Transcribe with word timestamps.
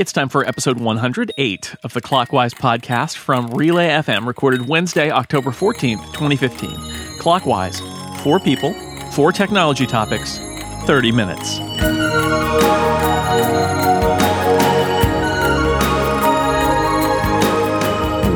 It's 0.00 0.14
time 0.14 0.30
for 0.30 0.48
episode 0.48 0.80
108 0.80 1.76
of 1.84 1.92
the 1.92 2.00
Clockwise 2.00 2.54
podcast 2.54 3.18
from 3.18 3.48
Relay 3.50 3.88
FM, 3.88 4.26
recorded 4.26 4.66
Wednesday, 4.66 5.10
October 5.10 5.50
14th, 5.50 6.02
2015. 6.14 7.18
Clockwise, 7.18 7.82
four 8.22 8.40
people, 8.40 8.72
four 9.10 9.30
technology 9.30 9.86
topics, 9.86 10.38
30 10.86 11.12
minutes. 11.12 11.58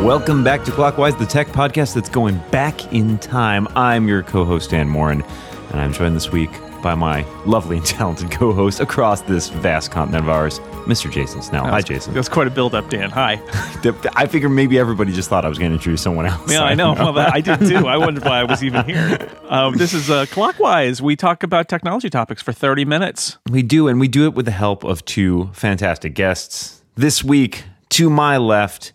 Welcome 0.04 0.44
back 0.44 0.64
to 0.64 0.70
Clockwise, 0.70 1.16
the 1.16 1.24
tech 1.24 1.46
podcast 1.46 1.94
that's 1.94 2.10
going 2.10 2.36
back 2.50 2.92
in 2.92 3.16
time. 3.16 3.68
I'm 3.74 4.06
your 4.06 4.22
co 4.22 4.44
host, 4.44 4.68
Dan 4.68 4.90
Moren, 4.90 5.22
and 5.70 5.80
I'm 5.80 5.94
joined 5.94 6.14
this 6.14 6.30
week 6.30 6.50
by 6.82 6.94
my 6.94 7.22
lovely 7.46 7.78
and 7.78 7.86
talented 7.86 8.30
co 8.30 8.52
host 8.52 8.80
across 8.80 9.22
this 9.22 9.48
vast 9.48 9.90
continent 9.90 10.24
of 10.24 10.28
ours, 10.28 10.60
Mr. 10.84 11.10
Jason 11.10 11.42
Snell. 11.42 11.64
Hi, 11.66 11.80
Jason. 11.80 12.12
That's 12.14 12.28
quite 12.28 12.46
a 12.46 12.50
build 12.50 12.74
up, 12.74 12.88
Dan. 12.90 13.10
Hi. 13.10 13.40
I 14.16 14.26
figured 14.26 14.52
maybe 14.52 14.78
everybody 14.78 15.12
just 15.12 15.28
thought 15.28 15.44
I 15.44 15.48
was 15.48 15.58
going 15.58 15.70
to 15.70 15.74
introduce 15.76 16.02
someone 16.02 16.26
else. 16.26 16.50
Yeah, 16.50 16.62
I 16.62 16.74
know. 16.74 16.92
Well, 16.92 17.18
I 17.18 17.40
did 17.40 17.60
too. 17.60 17.86
I 17.86 17.96
wondered 17.96 18.24
why 18.24 18.40
I 18.40 18.44
was 18.44 18.62
even 18.62 18.84
here. 18.84 19.30
Um, 19.44 19.76
this 19.76 19.92
is 19.92 20.10
uh, 20.10 20.24
Clockwise. 20.30 21.02
We 21.02 21.14
talk 21.16 21.42
about 21.42 21.68
technology 21.68 22.08
topics 22.08 22.42
for 22.42 22.52
30 22.52 22.86
minutes. 22.86 23.36
We 23.50 23.62
do, 23.62 23.86
and 23.88 24.00
we 24.00 24.08
do 24.08 24.24
it 24.24 24.34
with 24.34 24.46
the 24.46 24.52
help 24.52 24.82
of 24.84 25.04
two 25.04 25.50
fantastic 25.52 26.14
guests. 26.14 26.82
This 26.96 27.22
week, 27.22 27.64
to 27.90 28.10
my 28.10 28.38
left, 28.38 28.92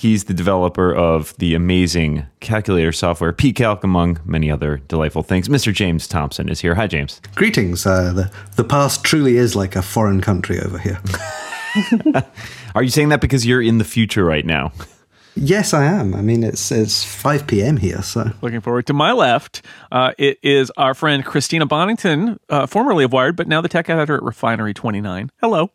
He's 0.00 0.24
the 0.24 0.32
developer 0.32 0.94
of 0.94 1.36
the 1.36 1.54
amazing 1.54 2.24
calculator 2.40 2.90
software, 2.90 3.34
PCalc, 3.34 3.84
among 3.84 4.18
many 4.24 4.50
other 4.50 4.78
delightful 4.88 5.22
things. 5.22 5.46
Mr. 5.46 5.74
James 5.74 6.08
Thomson 6.08 6.48
is 6.48 6.58
here. 6.58 6.74
Hi, 6.74 6.86
James. 6.86 7.20
Greetings. 7.34 7.84
Uh, 7.84 8.10
the, 8.14 8.32
the 8.56 8.64
past 8.64 9.04
truly 9.04 9.36
is 9.36 9.54
like 9.54 9.76
a 9.76 9.82
foreign 9.82 10.22
country 10.22 10.58
over 10.58 10.78
here. 10.78 10.98
Are 12.74 12.82
you 12.82 12.88
saying 12.88 13.10
that 13.10 13.20
because 13.20 13.44
you're 13.44 13.60
in 13.60 13.76
the 13.76 13.84
future 13.84 14.24
right 14.24 14.46
now? 14.46 14.72
Yes, 15.34 15.74
I 15.74 15.84
am. 15.84 16.14
I 16.14 16.22
mean, 16.22 16.44
it's 16.44 16.72
it's 16.72 17.04
5 17.04 17.46
p.m. 17.46 17.76
here, 17.76 18.00
so. 18.00 18.30
Looking 18.40 18.62
forward. 18.62 18.86
To 18.86 18.94
my 18.94 19.12
left, 19.12 19.60
uh, 19.92 20.12
it 20.16 20.38
is 20.42 20.72
our 20.78 20.94
friend 20.94 21.22
Christina 21.26 21.66
Bonnington, 21.66 22.38
uh, 22.48 22.64
formerly 22.64 23.04
of 23.04 23.12
Wired, 23.12 23.36
but 23.36 23.48
now 23.48 23.60
the 23.60 23.68
tech 23.68 23.90
editor 23.90 24.16
at 24.16 24.22
Refinery 24.22 24.72
29. 24.72 25.30
Hello. 25.42 25.70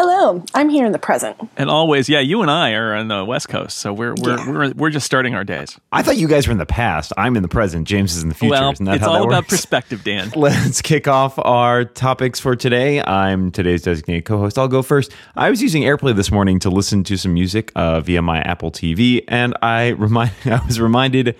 Hello, 0.00 0.44
I'm 0.54 0.68
here 0.68 0.86
in 0.86 0.92
the 0.92 0.98
present. 1.00 1.36
And 1.56 1.68
always, 1.68 2.08
yeah, 2.08 2.20
you 2.20 2.40
and 2.40 2.48
I 2.48 2.70
are 2.74 2.94
on 2.94 3.08
the 3.08 3.24
West 3.24 3.48
Coast, 3.48 3.78
so 3.78 3.92
we're 3.92 4.14
we're 4.22 4.36
yeah. 4.36 4.48
we're, 4.48 4.72
we're 4.74 4.90
just 4.90 5.04
starting 5.04 5.34
our 5.34 5.42
days. 5.42 5.76
I 5.90 6.04
thought 6.04 6.16
you 6.16 6.28
guys 6.28 6.46
were 6.46 6.52
in 6.52 6.58
the 6.58 6.66
past. 6.66 7.12
I'm 7.16 7.34
in 7.34 7.42
the 7.42 7.48
present. 7.48 7.88
James 7.88 8.14
is 8.14 8.22
in 8.22 8.28
the 8.28 8.34
future. 8.36 8.52
Well, 8.52 8.70
it's 8.78 9.02
all 9.02 9.24
about 9.24 9.48
perspective, 9.48 10.04
Dan. 10.04 10.30
Let's 10.36 10.82
kick 10.82 11.08
off 11.08 11.36
our 11.40 11.84
topics 11.84 12.38
for 12.38 12.54
today. 12.54 13.02
I'm 13.02 13.50
today's 13.50 13.82
designated 13.82 14.24
co-host. 14.24 14.56
I'll 14.56 14.68
go 14.68 14.82
first. 14.82 15.10
I 15.34 15.50
was 15.50 15.60
using 15.60 15.82
AirPlay 15.82 16.14
this 16.14 16.30
morning 16.30 16.60
to 16.60 16.70
listen 16.70 17.02
to 17.02 17.16
some 17.16 17.34
music 17.34 17.72
uh, 17.74 18.00
via 18.00 18.22
my 18.22 18.40
Apple 18.42 18.70
TV, 18.70 19.24
and 19.26 19.56
I 19.62 19.88
remind 19.98 20.30
I 20.44 20.64
was 20.64 20.80
reminded 20.80 21.34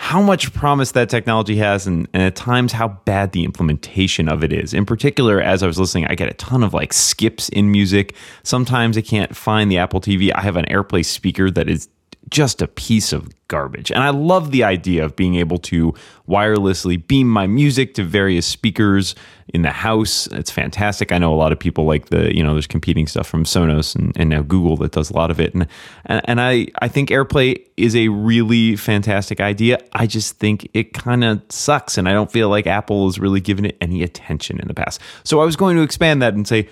how 0.00 0.22
much 0.22 0.54
promise 0.54 0.92
that 0.92 1.10
technology 1.10 1.56
has 1.56 1.86
and, 1.86 2.08
and, 2.14 2.22
at 2.22 2.34
times 2.34 2.72
how 2.72 2.88
bad 2.88 3.32
the 3.32 3.44
implementation 3.44 4.30
of 4.30 4.42
it 4.42 4.50
is. 4.50 4.72
In 4.72 4.86
particular, 4.86 5.42
as 5.42 5.62
I 5.62 5.66
was 5.66 5.78
listening, 5.78 6.06
I 6.06 6.14
get 6.14 6.26
a 6.26 6.32
ton 6.32 6.64
of 6.64 6.72
like 6.72 6.94
skips 6.94 7.50
in 7.50 7.70
music. 7.70 8.16
Sometimes 8.42 8.96
I 8.96 9.02
can't 9.02 9.36
find 9.36 9.70
the 9.70 9.76
Apple 9.76 10.00
TV. 10.00 10.32
I 10.34 10.40
have 10.40 10.56
an 10.56 10.64
AirPlay 10.70 11.04
speaker 11.04 11.50
that 11.50 11.68
is 11.68 11.90
just 12.30 12.62
a 12.62 12.66
piece 12.66 13.12
of 13.12 13.28
garbage. 13.48 13.90
And 13.90 14.02
I 14.02 14.08
love 14.08 14.52
the 14.52 14.64
idea 14.64 15.04
of 15.04 15.16
being 15.16 15.34
able 15.34 15.58
to 15.58 15.92
wirelessly 16.28 17.06
beam 17.06 17.28
my 17.28 17.46
music 17.46 17.92
to 17.94 18.04
various 18.04 18.46
speakers 18.46 19.14
in 19.52 19.62
the 19.62 19.70
house. 19.70 20.28
It's 20.28 20.50
fantastic. 20.50 21.12
I 21.12 21.18
know 21.18 21.34
a 21.34 21.36
lot 21.36 21.52
of 21.52 21.58
people 21.58 21.84
like 21.84 22.06
the, 22.06 22.34
you 22.34 22.42
know, 22.42 22.52
there's 22.52 22.68
competing 22.68 23.06
stuff 23.06 23.26
from 23.26 23.44
Sonos 23.44 23.94
and, 23.96 24.16
and 24.16 24.30
now 24.30 24.42
Google 24.42 24.76
that 24.78 24.92
does 24.92 25.10
a 25.10 25.14
lot 25.14 25.30
of 25.30 25.40
it. 25.40 25.52
And, 25.52 25.66
and, 26.06 26.22
and 26.24 26.40
I, 26.40 26.68
I 26.80 26.88
think 26.88 27.10
AirPlay 27.10 27.66
is 27.80 27.96
a 27.96 28.08
really 28.08 28.76
fantastic 28.76 29.40
idea. 29.40 29.78
I 29.92 30.06
just 30.06 30.38
think 30.38 30.68
it 30.74 30.92
kind 30.92 31.24
of 31.24 31.42
sucks. 31.48 31.98
And 31.98 32.08
I 32.08 32.12
don't 32.12 32.30
feel 32.30 32.48
like 32.48 32.66
Apple 32.66 33.06
has 33.06 33.18
really 33.18 33.40
given 33.40 33.64
it 33.64 33.76
any 33.80 34.02
attention 34.02 34.60
in 34.60 34.68
the 34.68 34.74
past. 34.74 35.00
So 35.24 35.40
I 35.40 35.44
was 35.44 35.56
going 35.56 35.76
to 35.76 35.82
expand 35.82 36.22
that 36.22 36.34
and 36.34 36.46
say, 36.46 36.68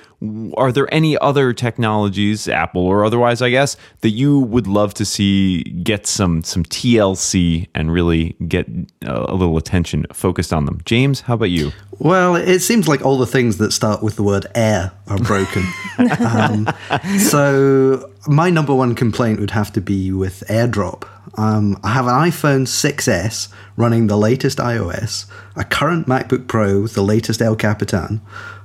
are 0.57 0.73
there 0.73 0.93
any 0.93 1.17
other 1.19 1.53
technologies, 1.53 2.49
Apple 2.49 2.83
or 2.83 3.05
otherwise, 3.05 3.41
I 3.41 3.51
guess, 3.51 3.77
that 4.01 4.11
you 4.11 4.41
would 4.41 4.67
love 4.67 4.95
to 4.95 5.05
see 5.05 5.63
get 5.63 6.07
some, 6.07 6.43
some 6.43 6.65
TLC 6.65 7.69
and 7.75 7.93
really 7.93 8.37
get 8.47 8.67
a 9.03 9.35
little 9.35 9.57
attention 9.57 10.07
focused 10.13 10.53
on 10.53 10.65
them. 10.65 10.81
James, 10.85 11.23
how 11.23 11.35
about 11.35 11.51
you? 11.51 11.73
Well, 11.99 12.37
it 12.37 12.61
seems 12.61 12.87
like 12.89 13.05
all 13.05 13.19
the 13.19 13.27
things 13.27 13.59
that 13.59 13.73
start 13.73 14.03
with 14.03 14.17
the 14.17 14.23
word 14.23 14.47
air 14.55 14.93
are 15.09 15.19
broken. 15.19 15.65
um, 16.21 16.69
so, 17.19 18.11
my 18.27 18.51
number 18.51 18.75
one 18.75 18.95
complaint 18.95 19.39
would 19.41 19.53
have 19.53 19.73
to 19.75 19.81
be 19.81 20.11
with 20.11 20.43
AirDrop. 20.49 21.07
Um, 21.37 21.79
I 21.85 21.91
have 21.91 22.07
an 22.07 22.15
iPhone 22.15 22.67
6S 22.67 23.49
running 23.77 24.07
the 24.07 24.17
latest 24.17 24.59
iOS, 24.59 25.27
a 25.55 25.65
current 25.65 26.07
MacBook 26.07 26.49
Pro 26.49 26.83
with 26.83 26.95
the 26.95 27.03
latest 27.03 27.41
El 27.41 27.55
Capitan, 27.55 28.21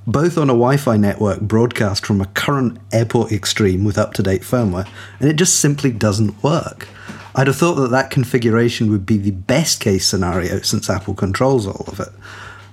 both 0.06 0.36
on 0.36 0.50
a 0.50 0.54
Wi 0.54 0.76
Fi 0.76 0.96
network 0.96 1.40
broadcast 1.40 2.04
from 2.04 2.20
a 2.20 2.26
current 2.26 2.78
Airport 2.92 3.30
Extreme 3.32 3.84
with 3.84 3.98
up 3.98 4.12
to 4.14 4.22
date 4.22 4.42
firmware, 4.42 4.88
and 5.20 5.28
it 5.28 5.36
just 5.36 5.60
simply 5.60 5.92
doesn't 5.92 6.42
work. 6.42 6.88
I'd 7.36 7.46
have 7.46 7.56
thought 7.56 7.74
that 7.74 7.90
that 7.90 8.10
configuration 8.10 8.90
would 8.90 9.06
be 9.06 9.18
the 9.18 9.32
best 9.32 9.80
case 9.80 10.06
scenario 10.06 10.60
since 10.60 10.88
Apple 10.88 11.14
controls 11.14 11.66
all 11.66 11.84
of 11.88 12.00
it. 12.00 12.10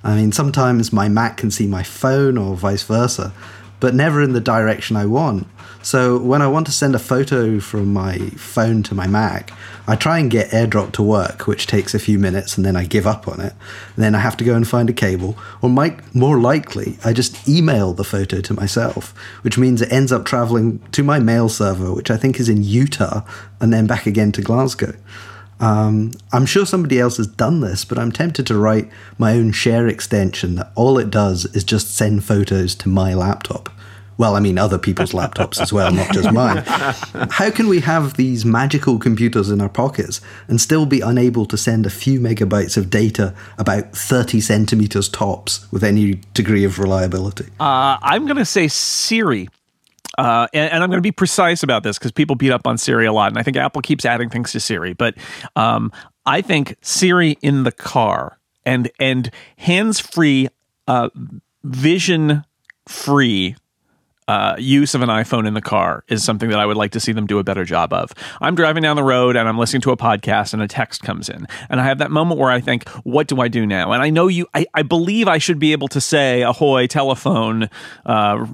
I 0.03 0.15
mean, 0.15 0.31
sometimes 0.31 0.91
my 0.91 1.09
Mac 1.09 1.37
can 1.37 1.51
see 1.51 1.67
my 1.67 1.83
phone 1.83 2.37
or 2.37 2.55
vice 2.55 2.83
versa, 2.83 3.33
but 3.81 3.93
never 3.93 4.21
in 4.21 4.31
the 4.31 4.39
direction 4.39 4.95
I 4.95 5.05
want. 5.05 5.47
So 5.83 6.19
when 6.19 6.43
I 6.43 6.47
want 6.47 6.67
to 6.67 6.71
send 6.71 6.93
a 6.93 6.99
photo 6.99 7.59
from 7.59 7.91
my 7.91 8.19
phone 8.37 8.83
to 8.83 8.95
my 8.95 9.07
Mac, 9.07 9.51
I 9.87 9.95
try 9.95 10.19
and 10.19 10.29
get 10.29 10.51
AirDrop 10.51 10.91
to 10.93 11.03
work, 11.03 11.47
which 11.47 11.65
takes 11.65 11.95
a 11.95 11.99
few 11.99 12.19
minutes, 12.19 12.55
and 12.55 12.63
then 12.63 12.75
I 12.75 12.85
give 12.85 13.07
up 13.07 13.27
on 13.27 13.41
it. 13.41 13.53
And 13.95 14.03
then 14.03 14.13
I 14.13 14.19
have 14.19 14.37
to 14.37 14.43
go 14.43 14.53
and 14.53 14.67
find 14.67 14.89
a 14.91 14.93
cable, 14.93 15.35
or 15.59 15.69
might, 15.69 16.13
more 16.13 16.39
likely, 16.39 16.99
I 17.03 17.13
just 17.13 17.49
email 17.49 17.93
the 17.93 18.03
photo 18.03 18.41
to 18.41 18.53
myself, 18.53 19.13
which 19.41 19.57
means 19.57 19.81
it 19.81 19.91
ends 19.91 20.11
up 20.11 20.23
traveling 20.23 20.79
to 20.91 21.03
my 21.03 21.17
mail 21.17 21.49
server, 21.49 21.91
which 21.91 22.11
I 22.11 22.17
think 22.17 22.39
is 22.39 22.47
in 22.47 22.63
Utah, 22.63 23.23
and 23.59 23.73
then 23.73 23.87
back 23.87 24.05
again 24.05 24.31
to 24.33 24.41
Glasgow. 24.43 24.93
Um, 25.61 26.11
I'm 26.33 26.45
sure 26.45 26.65
somebody 26.65 26.99
else 26.99 27.17
has 27.17 27.27
done 27.27 27.61
this, 27.61 27.85
but 27.85 27.99
I'm 27.99 28.11
tempted 28.11 28.47
to 28.47 28.57
write 28.57 28.89
my 29.17 29.33
own 29.33 29.51
share 29.51 29.87
extension 29.87 30.55
that 30.55 30.71
all 30.75 30.97
it 30.97 31.09
does 31.09 31.45
is 31.55 31.63
just 31.63 31.95
send 31.95 32.23
photos 32.23 32.75
to 32.75 32.89
my 32.89 33.13
laptop. 33.13 33.69
Well, 34.17 34.35
I 34.35 34.39
mean, 34.39 34.59
other 34.59 34.77
people's 34.77 35.13
laptops 35.13 35.59
as 35.59 35.73
well, 35.73 35.91
not 35.91 36.11
just 36.13 36.31
mine. 36.31 36.57
How 37.31 37.49
can 37.49 37.67
we 37.67 37.79
have 37.79 38.17
these 38.17 38.45
magical 38.45 38.99
computers 38.99 39.49
in 39.49 39.61
our 39.61 39.69
pockets 39.69 40.21
and 40.47 40.61
still 40.61 40.85
be 40.85 41.01
unable 41.01 41.45
to 41.47 41.57
send 41.57 41.87
a 41.87 41.89
few 41.89 42.19
megabytes 42.19 42.77
of 42.77 42.91
data 42.91 43.33
about 43.57 43.95
30 43.95 44.39
centimeters 44.41 45.09
tops 45.09 45.71
with 45.71 45.83
any 45.83 46.21
degree 46.35 46.63
of 46.63 46.77
reliability? 46.77 47.45
Uh, 47.59 47.97
I'm 48.01 48.25
going 48.25 48.37
to 48.37 48.45
say 48.45 48.67
Siri. 48.67 49.49
Uh, 50.21 50.47
and, 50.53 50.71
and, 50.71 50.83
I'm 50.83 50.89
going 50.91 50.99
to 50.99 51.01
be 51.01 51.11
precise 51.11 51.63
about 51.63 51.81
this 51.81 51.97
because 51.97 52.11
people 52.11 52.35
beat 52.35 52.51
up 52.51 52.67
on 52.67 52.77
Siri 52.77 53.07
a 53.07 53.11
lot, 53.11 53.31
and 53.31 53.39
I 53.39 53.43
think 53.43 53.57
Apple 53.57 53.81
keeps 53.81 54.05
adding 54.05 54.29
things 54.29 54.51
to 54.51 54.59
Siri. 54.59 54.93
But 54.93 55.15
um, 55.55 55.91
I 56.27 56.41
think 56.41 56.75
Siri 56.83 57.39
in 57.41 57.63
the 57.63 57.71
car 57.71 58.37
and 58.63 58.91
and 58.99 59.31
hands 59.57 59.99
free, 59.99 60.47
uh, 60.87 61.09
vision 61.63 62.45
free 62.87 63.55
uh, 64.31 64.55
use 64.57 64.95
of 64.95 65.01
an 65.01 65.09
iPhone 65.09 65.45
in 65.45 65.55
the 65.55 65.61
car 65.61 66.05
is 66.07 66.23
something 66.23 66.49
that 66.51 66.57
I 66.57 66.65
would 66.65 66.77
like 66.77 66.91
to 66.91 67.01
see 67.01 67.11
them 67.11 67.27
do 67.27 67.37
a 67.37 67.43
better 67.43 67.65
job 67.65 67.91
of. 67.91 68.13
I'm 68.39 68.55
driving 68.55 68.81
down 68.81 68.95
the 68.95 69.03
road 69.03 69.35
and 69.35 69.45
I'm 69.45 69.57
listening 69.57 69.81
to 69.81 69.91
a 69.91 69.97
podcast 69.97 70.53
and 70.53 70.61
a 70.61 70.69
text 70.69 71.03
comes 71.03 71.27
in. 71.27 71.47
And 71.69 71.81
I 71.81 71.83
have 71.83 71.97
that 71.97 72.11
moment 72.11 72.39
where 72.39 72.49
I 72.49 72.61
think, 72.61 72.87
what 73.03 73.27
do 73.27 73.41
I 73.41 73.49
do 73.49 73.65
now? 73.65 73.91
And 73.91 74.01
I 74.01 74.09
know 74.09 74.29
you, 74.29 74.47
I, 74.53 74.67
I 74.73 74.83
believe 74.83 75.27
I 75.27 75.37
should 75.37 75.59
be 75.59 75.73
able 75.73 75.89
to 75.89 75.99
say, 75.99 76.43
ahoy, 76.43 76.87
telephone, 76.87 77.69
uh, 78.05 78.47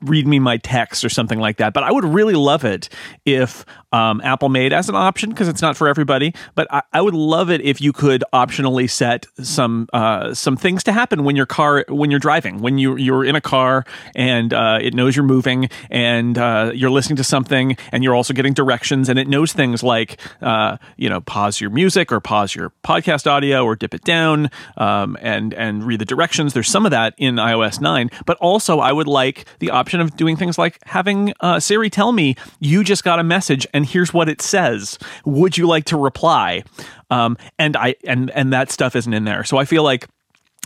read 0.00 0.26
me 0.26 0.38
my 0.38 0.56
text 0.56 1.04
or 1.04 1.10
something 1.10 1.38
like 1.38 1.58
that. 1.58 1.74
But 1.74 1.82
I 1.82 1.92
would 1.92 2.06
really 2.06 2.34
love 2.34 2.64
it 2.64 2.88
if 3.26 3.66
um, 3.92 4.20
Apple 4.24 4.48
made 4.48 4.72
as 4.72 4.88
an 4.88 4.94
option 4.94 5.30
because 5.30 5.48
it's 5.48 5.62
not 5.62 5.76
for 5.76 5.86
everybody. 5.86 6.34
But 6.54 6.66
I, 6.72 6.82
I, 6.92 7.00
would 7.02 7.14
love 7.14 7.50
it 7.50 7.60
if 7.60 7.80
you 7.80 7.92
could 7.92 8.24
optionally 8.32 8.88
set 8.88 9.26
some 9.42 9.88
uh, 9.92 10.32
some 10.34 10.56
things 10.56 10.82
to 10.84 10.92
happen 10.92 11.24
when 11.24 11.36
your 11.36 11.46
car 11.46 11.84
when 11.88 12.10
you're 12.10 12.20
driving 12.20 12.62
when 12.62 12.78
you 12.78 12.96
you're 12.96 13.24
in 13.24 13.36
a 13.36 13.40
car 13.40 13.84
and 14.14 14.54
uh, 14.54 14.78
it 14.80 14.94
knows 14.94 15.01
you're 15.08 15.24
moving 15.24 15.68
and 15.90 16.38
uh, 16.38 16.72
you're 16.74 16.90
listening 16.90 17.16
to 17.16 17.24
something 17.24 17.76
and 17.90 18.04
you're 18.04 18.14
also 18.14 18.34
getting 18.34 18.52
directions 18.52 19.08
and 19.08 19.18
it 19.18 19.28
knows 19.28 19.52
things 19.52 19.82
like 19.82 20.20
uh, 20.40 20.76
you 20.96 21.08
know 21.08 21.20
pause 21.20 21.60
your 21.60 21.70
music 21.70 22.12
or 22.12 22.20
pause 22.20 22.54
your 22.54 22.72
podcast 22.84 23.30
audio 23.30 23.64
or 23.64 23.76
dip 23.76 23.94
it 23.94 24.04
down 24.04 24.50
um, 24.76 25.16
and 25.20 25.54
and 25.54 25.84
read 25.84 26.00
the 26.00 26.04
directions. 26.04 26.52
There's 26.52 26.68
some 26.68 26.84
of 26.84 26.90
that 26.90 27.14
in 27.18 27.36
iOS 27.36 27.80
9, 27.80 28.10
but 28.26 28.36
also 28.38 28.78
I 28.80 28.92
would 28.92 29.08
like 29.08 29.46
the 29.58 29.70
option 29.70 30.00
of 30.00 30.16
doing 30.16 30.36
things 30.36 30.58
like 30.58 30.78
having 30.84 31.32
uh, 31.40 31.60
Siri 31.60 31.90
tell 31.90 32.12
me 32.12 32.36
you 32.60 32.84
just 32.84 33.04
got 33.04 33.18
a 33.18 33.24
message 33.24 33.66
and 33.72 33.86
here's 33.86 34.12
what 34.12 34.28
it 34.28 34.42
says. 34.42 34.98
Would 35.24 35.56
you 35.56 35.66
like 35.66 35.84
to 35.86 35.96
reply? 35.96 36.64
Um, 37.10 37.36
and 37.58 37.76
I 37.76 37.96
and 38.04 38.30
and 38.30 38.52
that 38.52 38.70
stuff 38.70 38.96
isn't 38.96 39.12
in 39.12 39.24
there. 39.24 39.44
So 39.44 39.58
I 39.58 39.64
feel 39.64 39.82
like 39.82 40.08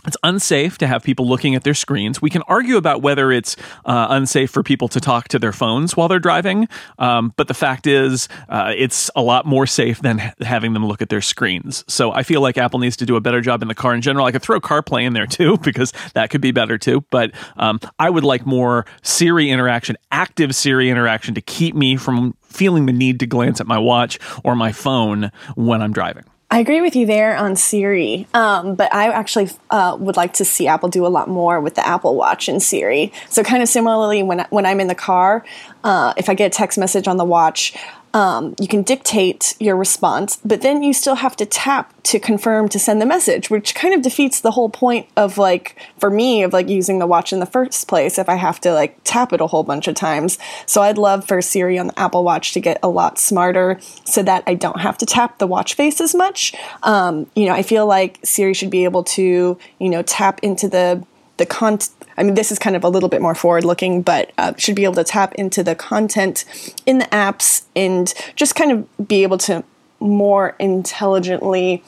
it's 0.05 0.17
unsafe 0.23 0.77
to 0.77 0.87
have 0.87 1.03
people 1.03 1.27
looking 1.27 1.55
at 1.55 1.63
their 1.63 1.73
screens. 1.73 2.21
We 2.21 2.29
can 2.29 2.41
argue 2.43 2.77
about 2.77 3.01
whether 3.01 3.31
it's 3.31 3.57
uh, 3.85 4.07
unsafe 4.09 4.51
for 4.51 4.63
people 4.63 4.87
to 4.89 4.99
talk 4.99 5.27
to 5.29 5.39
their 5.39 5.51
phones 5.51 5.97
while 5.97 6.07
they're 6.07 6.19
driving, 6.19 6.67
um, 6.99 7.33
but 7.35 7.47
the 7.47 7.53
fact 7.53 7.87
is, 7.87 8.29
uh, 8.47 8.73
it's 8.75 9.09
a 9.15 9.21
lot 9.21 9.45
more 9.45 9.65
safe 9.65 10.01
than 10.01 10.19
ha- 10.19 10.33
having 10.41 10.73
them 10.73 10.85
look 10.85 11.01
at 11.01 11.09
their 11.09 11.21
screens. 11.21 11.83
So 11.87 12.11
I 12.11 12.23
feel 12.23 12.41
like 12.41 12.57
Apple 12.57 12.79
needs 12.79 12.95
to 12.97 13.05
do 13.05 13.15
a 13.15 13.21
better 13.21 13.41
job 13.41 13.61
in 13.61 13.67
the 13.67 13.75
car 13.75 13.93
in 13.93 14.01
general. 14.01 14.25
I 14.25 14.31
could 14.31 14.41
throw 14.41 14.61
CarPlay 14.61 15.03
in 15.03 15.13
there 15.13 15.27
too 15.27 15.57
because 15.57 15.91
that 16.13 16.29
could 16.29 16.41
be 16.41 16.51
better 16.51 16.77
too. 16.77 17.03
But 17.09 17.31
um, 17.57 17.79
I 17.99 18.09
would 18.09 18.23
like 18.23 18.45
more 18.45 18.85
Siri 19.01 19.49
interaction, 19.49 19.97
active 20.11 20.55
Siri 20.55 20.89
interaction, 20.89 21.35
to 21.35 21.41
keep 21.41 21.75
me 21.75 21.97
from 21.97 22.35
feeling 22.43 22.85
the 22.85 22.93
need 22.93 23.19
to 23.19 23.27
glance 23.27 23.59
at 23.59 23.67
my 23.67 23.77
watch 23.77 24.19
or 24.43 24.55
my 24.55 24.71
phone 24.71 25.31
when 25.55 25.81
I'm 25.81 25.91
driving. 25.91 26.23
I 26.49 26.59
agree 26.59 26.79
with 26.79 26.95
you 26.95 27.05
there 27.05 27.35
on 27.35 27.57
Siri, 27.57 28.25
um, 28.33 28.75
but 28.75 28.93
I 28.93 29.11
actually 29.11 29.49
uh, 29.69 29.97
would 29.99 30.15
like 30.15 30.33
to 30.33 30.45
see 30.45 30.65
Apple 30.65 30.87
do 30.87 31.05
a 31.05 31.09
lot 31.09 31.27
more 31.27 31.59
with 31.59 31.75
the 31.75 31.85
Apple 31.85 32.15
Watch 32.15 32.47
and 32.47 32.63
Siri. 32.63 33.11
So, 33.29 33.43
kind 33.43 33.61
of 33.61 33.67
similarly, 33.67 34.23
when 34.23 34.45
when 34.49 34.65
I'm 34.65 34.79
in 34.79 34.87
the 34.87 34.95
car, 34.95 35.43
uh, 35.83 36.13
if 36.15 36.29
I 36.29 36.35
get 36.35 36.45
a 36.47 36.49
text 36.49 36.77
message 36.77 37.05
on 37.05 37.17
the 37.17 37.25
watch, 37.25 37.75
um, 38.17 38.55
you 38.59 38.67
can 38.67 38.81
dictate 38.81 39.55
your 39.59 39.75
response, 39.75 40.39
but 40.43 40.61
then 40.61 40.81
you 40.81 40.91
still 40.91 41.13
have 41.13 41.35
to 41.35 41.45
tap 41.45 41.93
to 42.01 42.17
confirm 42.17 42.67
to 42.69 42.79
send 42.79 42.99
the 42.99 43.05
message, 43.05 43.51
which 43.51 43.75
kind 43.75 43.93
of 43.93 44.01
defeats 44.01 44.41
the 44.41 44.49
whole 44.49 44.69
point 44.69 45.07
of 45.15 45.37
like, 45.37 45.75
for 45.99 46.09
me, 46.09 46.41
of 46.41 46.51
like 46.51 46.67
using 46.67 46.97
the 46.97 47.05
watch 47.05 47.31
in 47.31 47.39
the 47.39 47.45
first 47.45 47.87
place 47.87 48.17
if 48.17 48.27
I 48.27 48.33
have 48.33 48.59
to 48.61 48.73
like 48.73 48.97
tap 49.03 49.33
it 49.33 49.39
a 49.39 49.45
whole 49.45 49.61
bunch 49.61 49.87
of 49.87 49.93
times. 49.93 50.39
So 50.65 50.81
I'd 50.81 50.97
love 50.97 51.27
for 51.27 51.43
Siri 51.43 51.77
on 51.77 51.87
the 51.87 51.99
Apple 51.99 52.23
Watch 52.23 52.53
to 52.53 52.59
get 52.59 52.79
a 52.81 52.89
lot 52.89 53.19
smarter 53.19 53.79
so 54.03 54.23
that 54.23 54.41
I 54.47 54.55
don't 54.55 54.79
have 54.79 54.97
to 54.97 55.05
tap 55.05 55.37
the 55.37 55.45
watch 55.45 55.75
face 55.75 56.01
as 56.01 56.15
much. 56.15 56.55
Um, 56.81 57.27
you 57.35 57.45
know, 57.45 57.53
I 57.53 57.61
feel 57.61 57.85
like 57.85 58.17
Siri 58.23 58.55
should 58.55 58.71
be 58.71 58.83
able 58.83 59.03
to, 59.03 59.59
you 59.77 59.89
know, 59.89 60.01
tap 60.01 60.39
into 60.41 60.67
the 60.67 61.05
the 61.37 61.45
content. 61.45 61.91
I 62.17 62.23
mean, 62.23 62.33
this 62.33 62.51
is 62.51 62.59
kind 62.59 62.75
of 62.75 62.83
a 62.83 62.89
little 62.89 63.09
bit 63.09 63.21
more 63.21 63.35
forward 63.35 63.63
looking, 63.63 64.01
but 64.01 64.31
uh, 64.37 64.53
should 64.57 64.75
be 64.75 64.83
able 64.83 64.95
to 64.95 65.03
tap 65.03 65.35
into 65.35 65.63
the 65.63 65.75
content 65.75 66.45
in 66.85 66.97
the 66.97 67.05
apps 67.05 67.65
and 67.75 68.13
just 68.35 68.55
kind 68.55 68.71
of 68.71 69.07
be 69.07 69.23
able 69.23 69.37
to 69.39 69.63
more 69.99 70.55
intelligently 70.59 71.83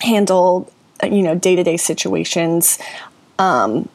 handle, 0.00 0.70
you 1.02 1.22
know, 1.22 1.34
day 1.34 1.56
to 1.56 1.62
day 1.62 1.76
situations. 1.76 2.78
Um, 3.38 3.88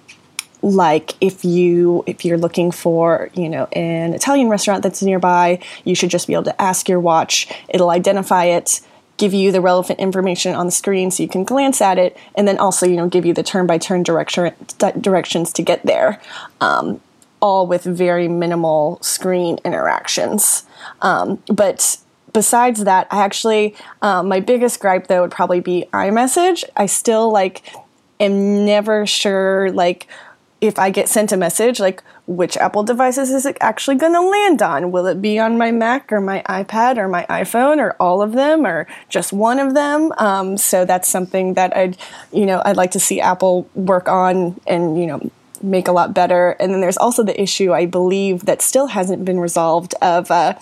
like 0.63 1.15
if 1.19 1.43
you 1.43 2.03
if 2.07 2.23
you're 2.23 2.37
looking 2.37 2.71
for 2.71 3.29
you 3.33 3.49
know 3.49 3.65
an 3.73 4.13
Italian 4.13 4.47
restaurant 4.47 4.81
that's 4.81 5.03
nearby, 5.03 5.59
you 5.83 5.93
should 5.93 6.09
just 6.09 6.25
be 6.25 6.33
able 6.33 6.45
to 6.45 6.61
ask 6.61 6.87
your 6.87 6.99
watch. 6.99 7.47
It'll 7.67 7.89
identify 7.89 8.45
it 8.45 8.79
give 9.17 9.33
you 9.33 9.51
the 9.51 9.61
relevant 9.61 9.99
information 9.99 10.55
on 10.55 10.65
the 10.65 10.71
screen 10.71 11.11
so 11.11 11.21
you 11.21 11.29
can 11.29 11.43
glance 11.43 11.81
at 11.81 11.97
it 11.97 12.17
and 12.35 12.47
then 12.47 12.57
also 12.57 12.85
you 12.85 12.95
know 12.95 13.07
give 13.07 13.25
you 13.25 13.33
the 13.33 13.43
turn 13.43 13.67
by 13.67 13.77
turn 13.77 14.03
direction 14.03 14.53
directions 14.99 15.53
to 15.53 15.61
get 15.61 15.83
there 15.85 16.19
um, 16.61 16.99
all 17.39 17.67
with 17.67 17.83
very 17.83 18.29
minimal 18.29 18.97
screen 19.01 19.59
interactions. 19.65 20.63
Um, 21.01 21.43
but 21.47 21.97
besides 22.31 22.85
that 22.85 23.05
i 23.11 23.23
actually 23.23 23.75
um, 24.01 24.27
my 24.27 24.39
biggest 24.39 24.79
gripe 24.79 25.05
though 25.05 25.21
would 25.21 25.31
probably 25.31 25.59
be 25.59 25.85
iMessage. 25.93 26.63
I 26.75 26.87
still 26.87 27.31
like 27.31 27.63
am 28.19 28.65
never 28.65 29.05
sure 29.05 29.71
like 29.71 30.07
if 30.63 30.79
I 30.79 30.91
get 30.91 31.09
sent 31.09 31.33
a 31.33 31.37
message, 31.37 31.81
like 31.81 32.01
which 32.25 32.55
Apple 32.55 32.83
devices 32.83 33.31
is 33.31 33.45
it 33.45 33.57
actually 33.59 33.97
going 33.97 34.13
to 34.13 34.21
land 34.21 34.61
on? 34.61 34.93
Will 34.93 35.07
it 35.07 35.21
be 35.21 35.37
on 35.37 35.57
my 35.57 35.71
Mac 35.71 36.09
or 36.09 36.21
my 36.21 36.41
iPad 36.47 36.95
or 36.97 37.09
my 37.09 37.25
iPhone 37.29 37.79
or 37.79 37.97
all 37.99 38.21
of 38.21 38.31
them 38.31 38.65
or 38.65 38.87
just 39.09 39.33
one 39.33 39.59
of 39.59 39.73
them? 39.73 40.13
Um, 40.17 40.55
so 40.55 40.85
that's 40.85 41.09
something 41.09 41.55
that 41.55 41.75
I'd, 41.75 41.97
you 42.31 42.45
know, 42.45 42.61
I'd 42.63 42.77
like 42.77 42.91
to 42.91 42.99
see 42.99 43.19
Apple 43.19 43.67
work 43.75 44.07
on 44.07 44.57
and, 44.65 44.97
you 44.97 45.05
know, 45.05 45.29
make 45.61 45.89
a 45.89 45.91
lot 45.91 46.13
better. 46.13 46.51
And 46.61 46.73
then 46.73 46.79
there's 46.79 46.97
also 46.97 47.23
the 47.23 47.39
issue, 47.39 47.73
I 47.73 47.85
believe, 47.85 48.45
that 48.45 48.61
still 48.61 48.87
hasn't 48.87 49.25
been 49.25 49.41
resolved 49.41 49.95
of, 50.01 50.31
uh, 50.31 50.57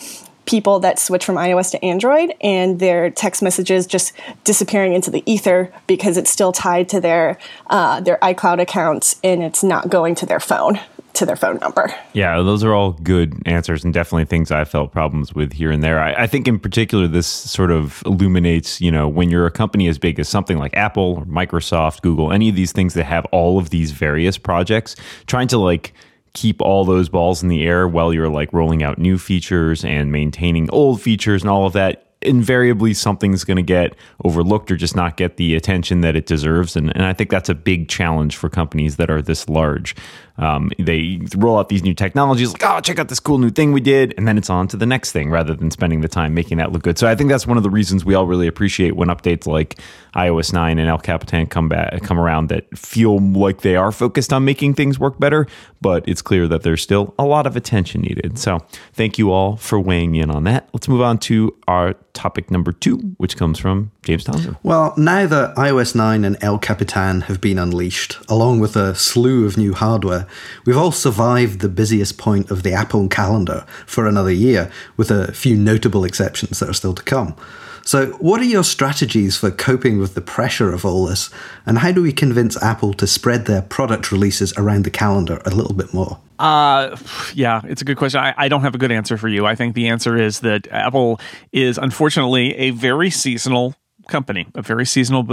people 0.51 0.81
that 0.81 0.99
switch 0.99 1.23
from 1.23 1.35
iOS 1.35 1.71
to 1.71 1.83
Android 1.83 2.33
and 2.41 2.79
their 2.79 3.09
text 3.09 3.41
messages 3.41 3.87
just 3.87 4.11
disappearing 4.43 4.93
into 4.93 5.09
the 5.09 5.23
ether 5.25 5.71
because 5.87 6.17
it's 6.17 6.29
still 6.29 6.51
tied 6.51 6.89
to 6.89 6.99
their 6.99 7.37
uh, 7.67 8.01
their 8.01 8.17
iCloud 8.17 8.59
accounts 8.59 9.15
and 9.23 9.41
it's 9.41 9.63
not 9.63 9.89
going 9.89 10.13
to 10.13 10.25
their 10.25 10.41
phone 10.41 10.77
to 11.13 11.25
their 11.25 11.35
phone 11.35 11.57
number. 11.57 11.93
Yeah, 12.13 12.41
those 12.41 12.63
are 12.63 12.73
all 12.73 12.91
good 12.91 13.41
answers 13.45 13.83
and 13.83 13.93
definitely 13.93 14.25
things 14.25 14.51
I 14.51 14.65
felt 14.65 14.91
problems 14.91 15.33
with 15.33 15.53
here 15.53 15.71
and 15.71 15.83
there. 15.83 15.99
I, 15.99 16.23
I, 16.23 16.27
think 16.27 16.47
in 16.47 16.57
particular 16.57 17.05
this 17.05 17.27
sort 17.27 17.69
of 17.69 18.01
illuminates, 18.05 18.79
you 18.79 18.91
know, 18.91 19.09
when 19.09 19.29
you're 19.29 19.45
a 19.45 19.51
company 19.51 19.87
as 19.87 19.97
big 19.97 20.19
as 20.19 20.29
something 20.29 20.57
like 20.57 20.75
Apple 20.75 21.17
or 21.19 21.25
Microsoft, 21.25 22.01
Google, 22.01 22.31
any 22.31 22.47
of 22.47 22.55
these 22.55 22.71
things 22.71 22.93
that 22.93 23.03
have 23.03 23.25
all 23.25 23.57
of 23.57 23.71
these 23.71 23.91
various 23.91 24.37
projects, 24.37 24.95
trying 25.27 25.49
to 25.49 25.57
like 25.57 25.93
keep 26.33 26.61
all 26.61 26.85
those 26.85 27.09
balls 27.09 27.43
in 27.43 27.49
the 27.49 27.63
air 27.63 27.87
while 27.87 28.13
you're 28.13 28.29
like 28.29 28.51
rolling 28.53 28.83
out 28.83 28.97
new 28.97 29.17
features 29.17 29.83
and 29.83 30.11
maintaining 30.11 30.69
old 30.69 31.01
features 31.01 31.41
and 31.41 31.49
all 31.49 31.65
of 31.65 31.73
that 31.73 32.05
invariably 32.21 32.93
something's 32.93 33.43
going 33.43 33.57
to 33.57 33.63
get 33.63 33.95
overlooked 34.23 34.71
or 34.71 34.75
just 34.75 34.95
not 34.95 35.17
get 35.17 35.37
the 35.37 35.55
attention 35.55 36.01
that 36.01 36.15
it 36.15 36.25
deserves. 36.25 36.75
And, 36.75 36.95
and 36.95 37.03
I 37.03 37.13
think 37.13 37.29
that's 37.29 37.49
a 37.49 37.55
big 37.55 37.87
challenge 37.89 38.35
for 38.37 38.49
companies 38.49 38.97
that 38.97 39.09
are 39.09 39.21
this 39.21 39.49
large. 39.49 39.95
Um, 40.41 40.71
they 40.79 41.21
roll 41.35 41.59
out 41.59 41.69
these 41.69 41.83
new 41.83 41.93
technologies, 41.93 42.51
like, 42.51 42.63
oh, 42.65 42.81
check 42.81 42.99
out 42.99 43.09
this 43.09 43.19
cool 43.19 43.37
new 43.37 43.51
thing 43.51 43.71
we 43.71 43.79
did, 43.79 44.13
and 44.17 44.27
then 44.27 44.37
it's 44.37 44.49
on 44.49 44.67
to 44.69 44.77
the 44.77 44.87
next 44.87 45.11
thing 45.11 45.29
rather 45.29 45.53
than 45.53 45.69
spending 45.71 46.01
the 46.01 46.07
time 46.07 46.33
making 46.33 46.57
that 46.57 46.71
look 46.71 46.81
good. 46.81 46.97
So 46.97 47.07
I 47.07 47.15
think 47.15 47.29
that's 47.29 47.45
one 47.45 47.57
of 47.57 47.63
the 47.63 47.69
reasons 47.69 48.03
we 48.03 48.15
all 48.15 48.25
really 48.25 48.47
appreciate 48.47 48.95
when 48.95 49.09
updates 49.09 49.45
like 49.45 49.77
iOS 50.15 50.51
9 50.51 50.79
and 50.79 50.89
El 50.89 50.97
Capitan 50.97 51.45
come 51.45 51.69
back, 51.69 52.01
come 52.01 52.19
around 52.19 52.49
that 52.49 52.77
feel 52.77 53.19
like 53.19 53.61
they 53.61 53.75
are 53.75 53.91
focused 53.91 54.33
on 54.33 54.43
making 54.43 54.73
things 54.73 54.99
work 54.99 55.19
better, 55.19 55.47
but 55.79 56.03
it's 56.07 56.21
clear 56.21 56.47
that 56.47 56.63
there's 56.63 56.81
still 56.81 57.13
a 57.17 57.23
lot 57.23 57.45
of 57.45 57.55
attention 57.55 58.01
needed. 58.01 58.37
So 58.37 58.59
thank 58.93 59.17
you 59.17 59.31
all 59.31 59.57
for 59.57 59.79
weighing 59.79 60.15
in 60.15 60.31
on 60.31 60.43
that. 60.45 60.69
Let's 60.73 60.87
move 60.87 61.01
on 61.01 61.19
to 61.19 61.55
our 61.67 61.93
topic 62.13 62.51
number 62.51 62.71
two, 62.71 62.97
which 63.17 63.37
comes 63.37 63.59
from 63.59 63.91
James 64.03 64.23
Thomson. 64.23 64.57
Well, 64.63 64.93
now 64.97 65.27
that 65.27 65.55
iOS 65.55 65.95
9 65.95 66.25
and 66.25 66.37
El 66.41 66.59
Capitan 66.59 67.21
have 67.21 67.39
been 67.39 67.57
unleashed, 67.57 68.17
along 68.27 68.59
with 68.59 68.75
a 68.75 68.95
slew 68.95 69.45
of 69.45 69.57
new 69.57 69.73
hardware, 69.73 70.27
we've 70.65 70.77
all 70.77 70.91
survived 70.91 71.59
the 71.59 71.69
busiest 71.69 72.17
point 72.17 72.51
of 72.51 72.63
the 72.63 72.73
Apple 72.73 73.07
calendar 73.07 73.65
for 73.85 74.07
another 74.07 74.31
year, 74.31 74.71
with 74.97 75.11
a 75.11 75.31
few 75.33 75.55
notable 75.55 76.03
exceptions 76.03 76.59
that 76.59 76.69
are 76.69 76.73
still 76.73 76.93
to 76.93 77.03
come. 77.03 77.35
So, 77.83 78.07
what 78.13 78.41
are 78.41 78.45
your 78.45 78.63
strategies 78.63 79.37
for 79.37 79.49
coping 79.49 79.97
with 79.97 80.13
the 80.13 80.21
pressure 80.21 80.71
of 80.71 80.85
all 80.85 81.05
this? 81.05 81.29
And 81.65 81.79
how 81.79 81.91
do 81.91 82.01
we 82.01 82.13
convince 82.13 82.61
Apple 82.61 82.93
to 82.95 83.07
spread 83.07 83.45
their 83.45 83.61
product 83.61 84.11
releases 84.11 84.53
around 84.57 84.85
the 84.85 84.91
calendar 84.91 85.41
a 85.45 85.49
little 85.49 85.73
bit 85.73 85.93
more? 85.93 86.19
Uh, 86.37 86.95
yeah, 87.33 87.61
it's 87.65 87.81
a 87.81 87.85
good 87.85 87.97
question. 87.97 88.19
I, 88.19 88.33
I 88.37 88.47
don't 88.49 88.61
have 88.61 88.75
a 88.75 88.77
good 88.77 88.91
answer 88.91 89.17
for 89.17 89.27
you. 89.27 89.45
I 89.45 89.55
think 89.55 89.75
the 89.75 89.87
answer 89.89 90.17
is 90.17 90.41
that 90.41 90.67
Apple 90.71 91.19
is 91.51 91.77
unfortunately 91.77 92.55
a 92.55 92.69
very 92.71 93.09
seasonal 93.09 93.75
company, 94.11 94.45
a 94.53 94.61
very 94.61 94.85
seasonal 94.85 95.23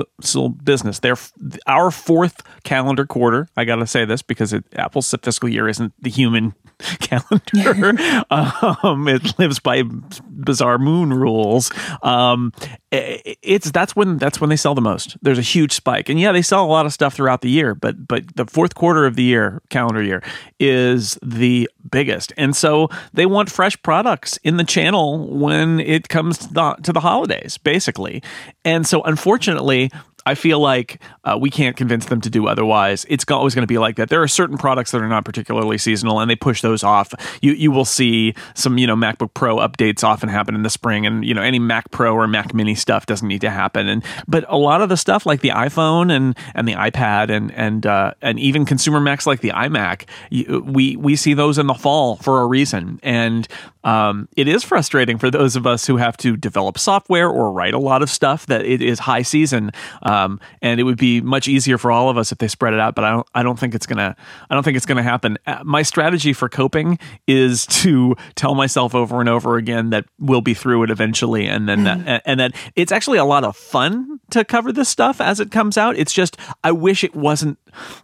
business. 0.65 1.01
They're 1.01 1.19
our 1.67 1.91
fourth 1.91 2.43
calendar 2.63 3.05
quarter. 3.05 3.49
I 3.57 3.65
got 3.65 3.77
to 3.77 3.87
say 3.87 4.07
this 4.07 4.23
because 4.23 4.53
it, 4.55 4.65
Apple's 4.77 5.15
fiscal 5.23 5.49
year 5.49 5.69
isn't 5.69 5.93
the 6.01 6.09
human 6.09 6.55
calendar. 7.01 8.25
um, 8.31 9.09
it 9.09 9.39
lives 9.39 9.59
by 9.59 9.83
bizarre 9.83 10.79
moon 10.79 11.13
rules. 11.13 11.71
Um, 12.03 12.53
it's 12.91 13.71
that's 13.71 13.95
when 13.95 14.19
that's 14.19 14.41
when 14.41 14.51
they 14.51 14.57
sell 14.57 14.75
the 14.75 14.81
most. 14.81 15.17
There's 15.23 15.39
a 15.39 15.43
huge 15.43 15.73
spike, 15.73 16.09
and 16.09 16.19
yeah, 16.19 16.33
they 16.33 16.43
sell 16.43 16.65
a 16.65 16.67
lot 16.69 16.87
of 16.87 16.93
stuff 16.93 17.15
throughout 17.15 17.43
the 17.43 17.51
year, 17.51 17.75
but 17.75 18.07
but 18.07 18.37
the 18.37 18.47
fourth 18.47 18.75
quarter 18.75 19.07
of 19.07 19.17
the 19.17 19.25
year, 19.25 19.61
calendar 19.71 20.03
year, 20.03 20.23
is 20.59 21.19
the 21.23 21.69
biggest, 21.91 22.33
and 22.37 22.55
so 22.55 22.89
they 23.13 23.27
want 23.27 23.51
fresh 23.51 23.81
products 23.83 24.39
in 24.39 24.57
the 24.57 24.65
channel 24.65 25.27
when 25.29 25.81
it 25.81 26.09
comes 26.09 26.39
to 26.39 26.53
the, 26.53 26.75
to 26.83 26.93
the 26.93 27.01
holidays, 27.01 27.59
basically. 27.59 28.23
And 28.65 28.87
so, 28.87 29.03
unfortunately, 29.03 29.91
I 30.29 30.35
feel 30.35 30.61
like 30.61 31.01
uh, 31.25 31.39
we 31.41 31.49
can't 31.49 31.75
convince 31.75 32.05
them 32.05 32.21
to 32.21 32.29
do 32.29 32.49
otherwise. 32.49 33.07
It's 33.09 33.25
always 33.31 33.55
going 33.55 33.63
to 33.63 33.67
be 33.67 33.79
like 33.79 33.97
that. 33.97 34.11
There 34.11 34.23
are 34.23 34.29
certain 34.29 34.59
products 34.59 34.91
that 34.91 35.01
are 35.01 35.09
not 35.09 35.25
particularly 35.25 35.79
seasonal, 35.79 36.21
and 36.21 36.31
they 36.31 36.37
push 36.37 36.61
those 36.61 36.85
off. 36.85 37.15
You 37.41 37.53
you 37.53 37.71
will 37.71 37.87
see 37.87 38.35
some 38.55 38.77
you 38.77 38.87
know 38.87 38.95
MacBook 38.95 39.33
Pro 39.33 39.57
updates 39.57 40.05
often 40.05 40.29
happen 40.29 40.55
in 40.55 40.65
the 40.65 40.71
spring, 40.71 41.07
and 41.07 41.25
you 41.25 41.33
know 41.33 41.41
any 41.41 41.59
Mac 41.59 41.91
Pro 41.93 42.15
or 42.15 42.29
Mac 42.29 42.53
Mini 42.53 42.75
stuff 42.75 43.07
doesn't 43.07 43.27
need 43.27 43.41
to 43.41 43.49
happen. 43.49 43.89
And 43.89 44.05
but 44.27 44.45
a 44.49 44.59
lot 44.59 44.83
of 44.83 44.91
the 44.91 44.99
stuff 44.99 45.25
like 45.25 45.41
the 45.41 45.49
iPhone 45.49 46.15
and 46.15 46.37
and 46.55 46.69
the 46.69 46.75
iPad 46.75 47.31
and 47.31 47.51
and 47.53 47.87
uh, 47.87 48.13
and 48.21 48.39
even 48.39 48.67
consumer 48.67 49.01
Macs 49.01 49.27
like 49.27 49.41
the 49.41 49.51
iMac, 49.51 50.05
we 50.31 50.97
we 50.97 51.17
see 51.17 51.33
those 51.33 51.57
in 51.57 51.69
the 51.69 51.75
fall 51.75 52.17
for 52.17 52.43
a 52.43 52.47
reason. 52.47 53.01
And 53.03 53.49
um, 53.85 54.29
it 54.37 54.49
is 54.49 54.65
frustrating 54.65 55.19
for 55.19 55.31
those 55.31 55.57
of 55.57 55.67
us 55.67 55.87
who 55.87 55.97
have 55.97 56.17
to 56.19 56.37
develop 56.37 56.79
software 56.79 57.29
or 57.29 57.53
write 57.53 57.75
a 57.75 57.79
lot 57.79 58.03
of 58.03 58.11
stuff 58.11 58.47
that 58.47 58.65
it 58.67 58.83
is 58.83 58.99
high 58.99 59.23
season. 59.23 59.71
Uh, 60.03 60.18
um, 60.19 60.41
and 60.63 60.81
it 60.81 60.83
would 60.85 60.99
be 60.99 61.21
much 61.21 61.49
easier 61.49 61.79
for 61.79 61.91
all 61.91 62.09
of 62.09 62.17
us 62.17 62.33
if 62.33 62.39
they 62.39 62.49
spread 62.49 62.75
it 62.75 62.81
out. 62.81 62.95
But 62.95 63.05
I 63.05 63.11
don't 63.11 63.27
I 63.35 63.43
don't 63.43 63.59
think 63.59 63.75
it's 63.75 63.87
gonna 63.87 64.17
I 64.51 64.55
don't 64.55 64.63
think 64.63 64.77
it's 64.77 64.87
gonna 64.87 65.03
happen. 65.03 65.39
Uh, 65.47 65.63
my 65.65 65.83
strategy 65.83 66.33
for 66.33 66.49
coping 66.49 66.99
is 67.27 67.67
to 67.79 68.17
tell 68.35 68.55
myself 68.55 68.95
over 68.95 69.21
and 69.21 69.29
over 69.29 69.57
again 69.57 69.91
that 69.91 70.07
we'll 70.19 70.41
be 70.41 70.55
through 70.55 70.85
it 70.85 70.91
eventually, 70.91 71.47
and 71.47 71.69
then 71.69 71.85
that, 71.85 72.23
and 72.25 72.41
that 72.41 72.55
it's 72.75 72.93
actually 72.93 73.19
a 73.19 73.25
lot 73.25 73.45
of 73.45 73.57
fun 73.57 74.21
to 74.31 74.45
cover 74.45 74.73
this 74.73 74.89
stuff 74.89 75.21
as 75.21 75.41
it 75.41 75.51
comes 75.51 75.77
out. 75.77 75.97
It's 75.97 76.13
just 76.13 76.37
I 76.65 76.73
wish 76.73 77.05
it 77.05 77.15
wasn't 77.15 77.59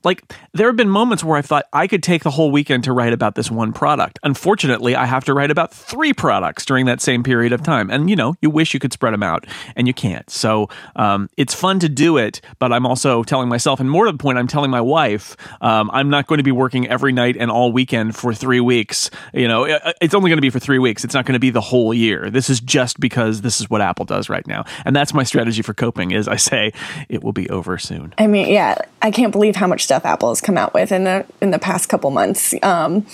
like 0.04 0.32
there 0.52 0.66
have 0.66 0.76
been 0.76 0.90
moments 0.90 1.24
where 1.24 1.36
I 1.36 1.42
thought 1.42 1.64
I 1.72 1.86
could 1.86 2.02
take 2.02 2.22
the 2.22 2.30
whole 2.30 2.50
weekend 2.50 2.84
to 2.84 2.92
write 2.92 3.12
about 3.12 3.34
this 3.34 3.50
one 3.50 3.72
product. 3.72 4.18
Unfortunately, 4.22 4.94
I 4.94 5.06
have 5.06 5.24
to 5.24 5.34
write 5.34 5.50
about 5.50 5.72
three 5.72 6.12
products 6.12 6.64
during 6.64 6.86
that 6.86 7.00
same 7.00 7.22
period 7.22 7.52
of 7.52 7.62
time, 7.62 7.90
and 7.90 8.08
you 8.08 8.16
know 8.16 8.34
you 8.40 8.50
wish 8.50 8.74
you 8.74 8.80
could 8.80 8.92
spread 8.92 9.12
them 9.12 9.22
out, 9.22 9.46
and 9.76 9.86
you 9.86 9.94
can't. 9.94 10.28
So 10.30 10.68
um, 10.96 11.28
it's 11.36 11.54
fun 11.54 11.78
to 11.80 11.88
do 11.88 12.03
it, 12.04 12.40
but 12.58 12.72
I'm 12.72 12.86
also 12.86 13.22
telling 13.22 13.48
myself, 13.48 13.80
and 13.80 13.90
more 13.90 14.06
to 14.06 14.12
the 14.12 14.18
point, 14.18 14.38
I'm 14.38 14.46
telling 14.46 14.70
my 14.70 14.80
wife, 14.80 15.36
um, 15.60 15.90
I'm 15.92 16.10
not 16.10 16.26
going 16.26 16.38
to 16.38 16.44
be 16.44 16.52
working 16.52 16.86
every 16.88 17.12
night 17.12 17.36
and 17.38 17.50
all 17.50 17.72
weekend 17.72 18.14
for 18.16 18.34
three 18.34 18.60
weeks. 18.60 19.10
You 19.32 19.48
know, 19.48 19.64
it's 20.00 20.14
only 20.14 20.30
going 20.30 20.38
to 20.38 20.42
be 20.42 20.50
for 20.50 20.58
three 20.58 20.78
weeks. 20.78 21.04
It's 21.04 21.14
not 21.14 21.24
going 21.26 21.34
to 21.34 21.40
be 21.40 21.50
the 21.50 21.60
whole 21.60 21.94
year. 21.94 22.30
This 22.30 22.50
is 22.50 22.60
just 22.60 23.00
because 23.00 23.40
this 23.40 23.60
is 23.60 23.70
what 23.70 23.80
Apple 23.80 24.04
does 24.04 24.28
right 24.28 24.46
now, 24.46 24.64
and 24.84 24.94
that's 24.94 25.14
my 25.14 25.24
strategy 25.24 25.62
for 25.62 25.74
coping. 25.74 26.10
Is 26.10 26.28
I 26.28 26.36
say 26.36 26.72
it 27.08 27.22
will 27.22 27.32
be 27.32 27.48
over 27.50 27.78
soon. 27.78 28.14
I 28.18 28.26
mean, 28.26 28.48
yeah, 28.48 28.76
I 29.02 29.10
can't 29.10 29.32
believe 29.32 29.56
how 29.56 29.66
much 29.66 29.84
stuff 29.84 30.04
Apple 30.04 30.28
has 30.28 30.40
come 30.40 30.58
out 30.58 30.74
with 30.74 30.92
in 30.92 31.04
the 31.04 31.26
in 31.40 31.50
the 31.50 31.58
past 31.58 31.88
couple 31.88 32.10
months. 32.10 32.54
Um, 32.62 33.06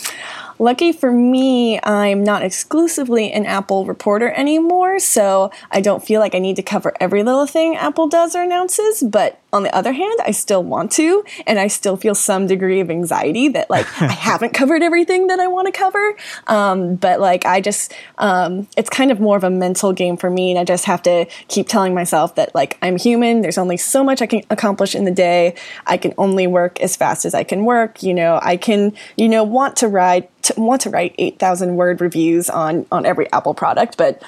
Lucky 0.60 0.92
for 0.92 1.10
me, 1.10 1.80
I'm 1.82 2.22
not 2.22 2.42
exclusively 2.42 3.32
an 3.32 3.46
Apple 3.46 3.86
reporter 3.86 4.30
anymore, 4.30 4.98
so 4.98 5.50
I 5.70 5.80
don't 5.80 6.04
feel 6.04 6.20
like 6.20 6.34
I 6.34 6.38
need 6.38 6.56
to 6.56 6.62
cover 6.62 6.92
every 7.00 7.22
little 7.22 7.46
thing 7.46 7.76
Apple 7.76 8.08
does 8.08 8.36
or 8.36 8.42
announces. 8.42 9.02
But 9.02 9.39
on 9.52 9.62
the 9.62 9.74
other 9.74 9.92
hand, 9.92 10.18
I 10.24 10.30
still 10.30 10.62
want 10.62 10.92
to, 10.92 11.24
and 11.46 11.58
I 11.58 11.68
still 11.68 11.96
feel 11.96 12.14
some 12.14 12.46
degree 12.46 12.80
of 12.80 12.90
anxiety 12.90 13.48
that 13.48 13.68
like 13.70 13.86
I 14.02 14.06
haven't 14.12 14.54
covered 14.54 14.82
everything 14.82 15.26
that 15.28 15.40
I 15.40 15.48
want 15.48 15.66
to 15.66 15.72
cover. 15.72 16.16
Um, 16.46 16.96
but 16.96 17.20
like 17.20 17.44
I 17.44 17.60
just, 17.60 17.92
um, 18.18 18.68
it's 18.76 18.90
kind 18.90 19.10
of 19.10 19.20
more 19.20 19.36
of 19.36 19.44
a 19.44 19.50
mental 19.50 19.92
game 19.92 20.16
for 20.16 20.30
me, 20.30 20.50
and 20.50 20.58
I 20.58 20.64
just 20.64 20.84
have 20.84 21.02
to 21.02 21.26
keep 21.48 21.68
telling 21.68 21.94
myself 21.94 22.34
that 22.36 22.54
like 22.54 22.78
I'm 22.82 22.96
human. 22.96 23.42
There's 23.42 23.58
only 23.58 23.76
so 23.76 24.04
much 24.04 24.22
I 24.22 24.26
can 24.26 24.42
accomplish 24.50 24.94
in 24.94 25.04
the 25.04 25.10
day. 25.10 25.54
I 25.86 25.96
can 25.96 26.14
only 26.18 26.46
work 26.46 26.80
as 26.80 26.96
fast 26.96 27.24
as 27.24 27.34
I 27.34 27.44
can 27.44 27.64
work. 27.64 28.02
You 28.02 28.14
know, 28.14 28.38
I 28.42 28.56
can, 28.56 28.92
you 29.16 29.28
know, 29.28 29.44
want 29.44 29.76
to 29.78 29.88
ride 29.88 30.28
to 30.42 30.54
want 30.56 30.82
to 30.82 30.90
write 30.90 31.14
8,000 31.18 31.76
word 31.76 32.00
reviews 32.00 32.48
on 32.48 32.86
on 32.90 33.04
every 33.04 33.30
Apple 33.32 33.54
product, 33.54 33.96
but 33.96 34.22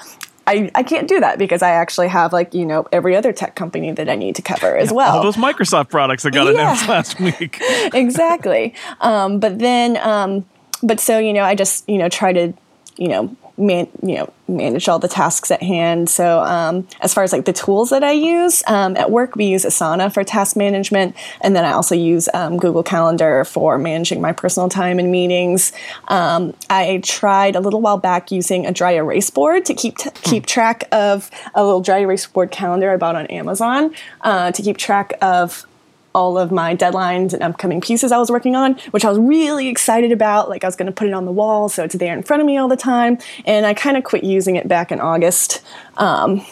I, 0.45 0.69
I 0.75 0.83
can't 0.83 1.07
do 1.07 1.19
that 1.21 1.39
because 1.39 1.61
I 1.61 1.71
actually 1.71 2.09
have 2.09 2.33
like 2.33 2.53
you 2.53 2.65
know 2.65 2.85
every 2.91 3.15
other 3.15 3.31
tech 3.31 3.55
company 3.55 3.91
that 3.91 4.09
I 4.09 4.15
need 4.15 4.35
to 4.35 4.41
cover 4.41 4.75
as 4.75 4.91
well. 4.91 5.17
All 5.17 5.23
those 5.23 5.37
Microsoft 5.37 5.89
products 5.89 6.23
that 6.23 6.31
got 6.31 6.45
yeah. 6.45 6.51
announced 6.51 6.87
last 6.87 7.19
week. 7.39 7.59
exactly. 7.61 8.73
Um, 9.01 9.39
but 9.39 9.59
then, 9.59 9.97
um, 9.97 10.45
but 10.81 10.99
so 10.99 11.17
you 11.17 11.33
know, 11.33 11.43
I 11.43 11.55
just 11.55 11.87
you 11.87 11.97
know 11.97 12.09
try 12.09 12.33
to 12.33 12.53
you 12.97 13.07
know 13.07 13.35
man, 13.57 13.87
you 14.01 14.17
know 14.17 14.33
manage 14.47 14.89
all 14.89 14.99
the 14.99 15.07
tasks 15.07 15.51
at 15.51 15.63
hand. 15.63 16.09
So 16.09 16.39
um, 16.39 16.87
as 17.01 17.13
far 17.13 17.23
as 17.23 17.31
like 17.31 17.45
the 17.45 17.53
tools 17.53 17.89
that 17.91 18.03
I 18.03 18.11
use 18.11 18.63
um, 18.67 18.97
at 18.97 19.09
work, 19.09 19.35
we 19.35 19.45
use 19.45 19.63
Asana 19.63 20.13
for 20.13 20.23
task 20.23 20.55
management, 20.55 21.15
and 21.41 21.55
then 21.55 21.63
I 21.65 21.71
also 21.71 21.95
use 21.95 22.27
um, 22.33 22.57
Google 22.57 22.83
Calendar 22.83 23.45
for 23.45 23.77
managing 23.77 24.21
my 24.21 24.31
personal 24.31 24.69
time 24.69 24.99
and 24.99 25.11
meetings. 25.11 25.71
Um, 26.07 26.53
I 26.69 26.99
tried 27.03 27.55
a 27.55 27.59
little 27.59 27.81
while 27.81 27.97
back 27.97 28.31
using 28.31 28.65
a 28.65 28.71
dry 28.71 28.91
erase 28.91 29.29
board 29.29 29.65
to 29.65 29.73
keep 29.73 29.97
t- 29.97 30.09
keep 30.23 30.45
track 30.45 30.87
of 30.91 31.29
a 31.55 31.63
little 31.63 31.81
dry 31.81 31.99
erase 31.99 32.27
board 32.27 32.51
calendar 32.51 32.91
I 32.91 32.97
bought 32.97 33.15
on 33.15 33.27
Amazon 33.27 33.93
uh, 34.21 34.51
to 34.51 34.61
keep 34.61 34.77
track 34.77 35.13
of 35.21 35.65
all 36.13 36.37
of 36.37 36.51
my 36.51 36.75
deadlines 36.75 37.33
and 37.33 37.43
upcoming 37.43 37.81
pieces 37.81 38.11
I 38.11 38.17
was 38.17 38.29
working 38.29 38.55
on, 38.55 38.73
which 38.91 39.05
I 39.05 39.09
was 39.09 39.19
really 39.19 39.67
excited 39.67 40.11
about. 40.11 40.49
Like 40.49 40.63
I 40.63 40.67
was 40.67 40.75
going 40.75 40.87
to 40.87 40.91
put 40.91 41.07
it 41.07 41.13
on 41.13 41.25
the 41.25 41.31
wall, 41.31 41.69
so 41.69 41.83
it's 41.83 41.95
there 41.95 42.13
in 42.13 42.23
front 42.23 42.41
of 42.41 42.47
me 42.47 42.57
all 42.57 42.67
the 42.67 42.77
time. 42.77 43.17
And 43.45 43.65
I 43.65 43.73
kind 43.73 43.97
of 43.97 44.03
quit 44.03 44.23
using 44.23 44.55
it 44.55 44.67
back 44.67 44.91
in 44.91 44.99
August. 44.99 45.61
Um, 45.97 46.45